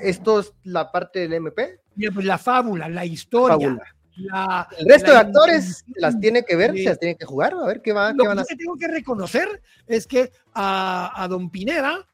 [0.00, 1.80] Esto es la parte del MP.
[1.96, 3.84] Mira, pues la fábula, la historia, Fábula.
[4.16, 7.66] la- El resto de actores las tiene que ver, se las tienen que jugar, a
[7.66, 8.56] ver qué, va, qué Lo van a que hacer.
[8.56, 12.06] sí tengo que reconocer es que a, a Don Pineda,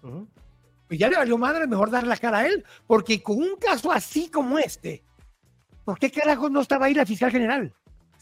[0.00, 3.90] pues ya le valió madre, mejor dar la cara a él, porque con un caso
[3.92, 5.02] así como este,
[5.84, 7.72] ¿por qué carajos no estaba ahí la fiscal general?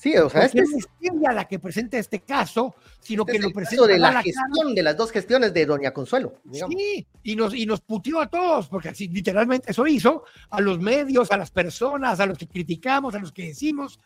[0.00, 3.32] Sí, o sea, Porque este no es, ella la que presenta este caso, sino este
[3.34, 4.22] que lo el presenta de la cara.
[4.22, 6.40] gestión de las dos gestiones de Doña Consuelo.
[6.44, 6.74] digamos.
[6.74, 10.80] Sí, y nos, y nos puteó a todos, porque así literalmente eso hizo, a los
[10.80, 14.00] medios, a las personas, a los que criticamos, a los que decimos,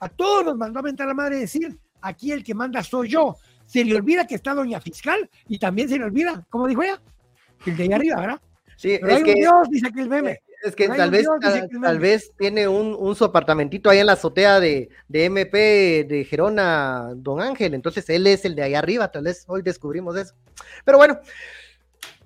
[0.00, 3.36] a todos nos mandó a mentar la madre decir, aquí el que manda soy yo.
[3.66, 7.00] Se le olvida que está doña fiscal y también se le olvida, como dijo ella,
[7.66, 8.40] el de ahí arriba, ¿verdad?
[8.76, 10.40] Sí, Pero es hay que, un Dios, dice aquel meme.
[10.62, 14.06] Es que tal vez, Dios, tal, que vez tiene un, un su apartamentito ahí en
[14.06, 17.74] la azotea de, de MP de Gerona, Don Ángel.
[17.74, 20.34] Entonces él es el de ahí arriba, tal vez hoy descubrimos eso.
[20.84, 21.20] Pero bueno,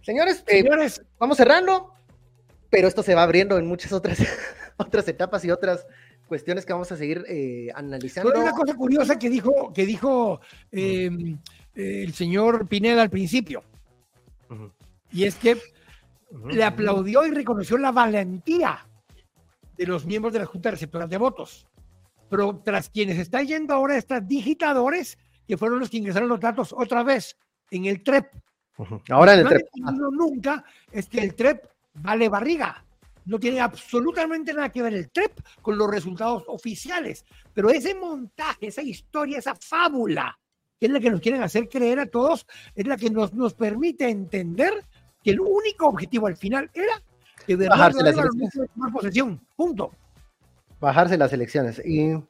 [0.02, 1.94] señores, eh, Señores, vamos cerrando,
[2.70, 4.18] pero esto se va abriendo en muchas otras,
[4.76, 5.86] otras etapas y otras
[6.30, 8.30] cuestiones que vamos a seguir eh, analizando.
[8.30, 11.10] pero una cosa curiosa que dijo, que dijo eh,
[11.74, 13.64] eh, el señor Pineda al principio,
[15.10, 15.58] y es que
[16.50, 18.86] le aplaudió y reconoció la valentía
[19.76, 21.66] de los miembros de la Junta Receptora de Votos.
[22.28, 25.18] Pero tras quienes está yendo ahora estas digitadores,
[25.48, 27.36] que fueron los que ingresaron los datos otra vez
[27.70, 28.32] en el TREP.
[29.10, 31.64] Ahora en el No trep- entendido nunca es que el TREP
[31.94, 32.84] vale barriga.
[33.26, 37.24] No tiene absolutamente nada que ver el TREP con los resultados oficiales.
[37.52, 40.38] Pero ese montaje, esa historia, esa fábula,
[40.78, 43.54] que es la que nos quieren hacer creer a todos, es la que nos, nos
[43.54, 44.72] permite entender
[45.22, 47.02] que el único objetivo al final era
[47.46, 48.70] que Bajarse Bernardo las Álvaro elecciones.
[48.74, 49.40] tomar posesión.
[49.56, 49.90] Punto.
[50.80, 51.82] bajarse las elecciones.
[51.84, 52.22] Y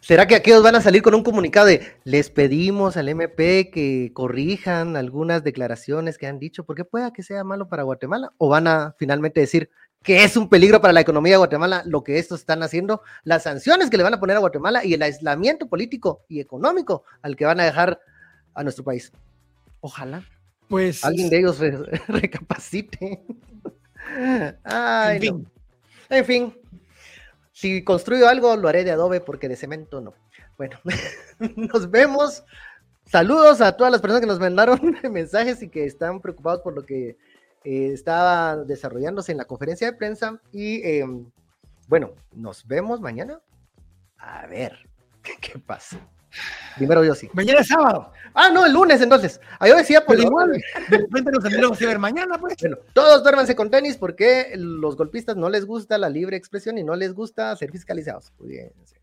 [0.00, 4.10] ¿será que aquellos van a salir con un comunicado de les pedimos al MP que
[4.12, 8.32] corrijan algunas declaraciones que han dicho, porque pueda que sea malo para Guatemala?
[8.38, 9.70] ¿O van a finalmente decir
[10.02, 13.42] que es un peligro para la economía de Guatemala lo que estos están haciendo, las
[13.42, 17.36] sanciones que le van a poner a Guatemala y el aislamiento político y económico al
[17.36, 18.00] que van a dejar
[18.54, 19.12] a nuestro país?
[19.80, 20.24] Ojalá
[20.70, 21.76] Pues, alguien de ellos re-
[22.08, 23.22] recapacite.
[24.64, 25.38] Ay, en no.
[25.38, 25.48] fin,
[26.08, 26.54] En fin,
[27.52, 30.14] si construyo algo, lo haré de adobe porque de cemento no.
[30.56, 30.78] Bueno,
[31.56, 32.44] nos vemos.
[33.04, 34.78] Saludos a todas las personas que nos mandaron
[35.10, 37.18] mensajes y que están preocupados por lo que
[37.64, 40.40] eh, estaba desarrollándose en la conferencia de prensa.
[40.52, 41.04] Y eh,
[41.88, 43.40] bueno, nos vemos mañana.
[44.18, 44.88] A ver,
[45.22, 45.98] ¿qué pasa?
[46.76, 47.28] Primero yo sí.
[47.32, 48.12] Mañana es sábado.
[48.34, 49.40] Ah, no, el lunes entonces.
[49.58, 50.52] Ah, yo decía, pues igual.
[50.88, 52.56] De repente nos tendremos que ver mañana, pues.
[52.60, 56.84] Bueno, todos duérmanse con tenis porque los golpistas no les gusta la libre expresión y
[56.84, 58.30] no les gusta ser fiscalizados.
[58.36, 59.00] Cuídense.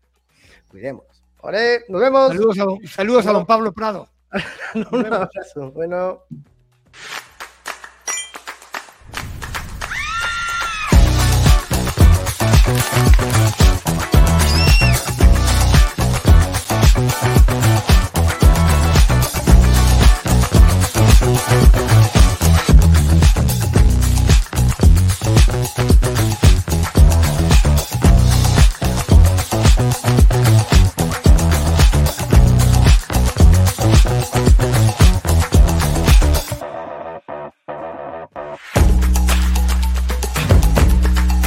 [0.68, 1.22] Cuidémonos.
[1.40, 2.28] Ore, nos vemos.
[2.86, 4.08] Saludos a, a don Pablo Prado.
[4.74, 5.72] Un abrazo.
[5.72, 6.24] Bueno.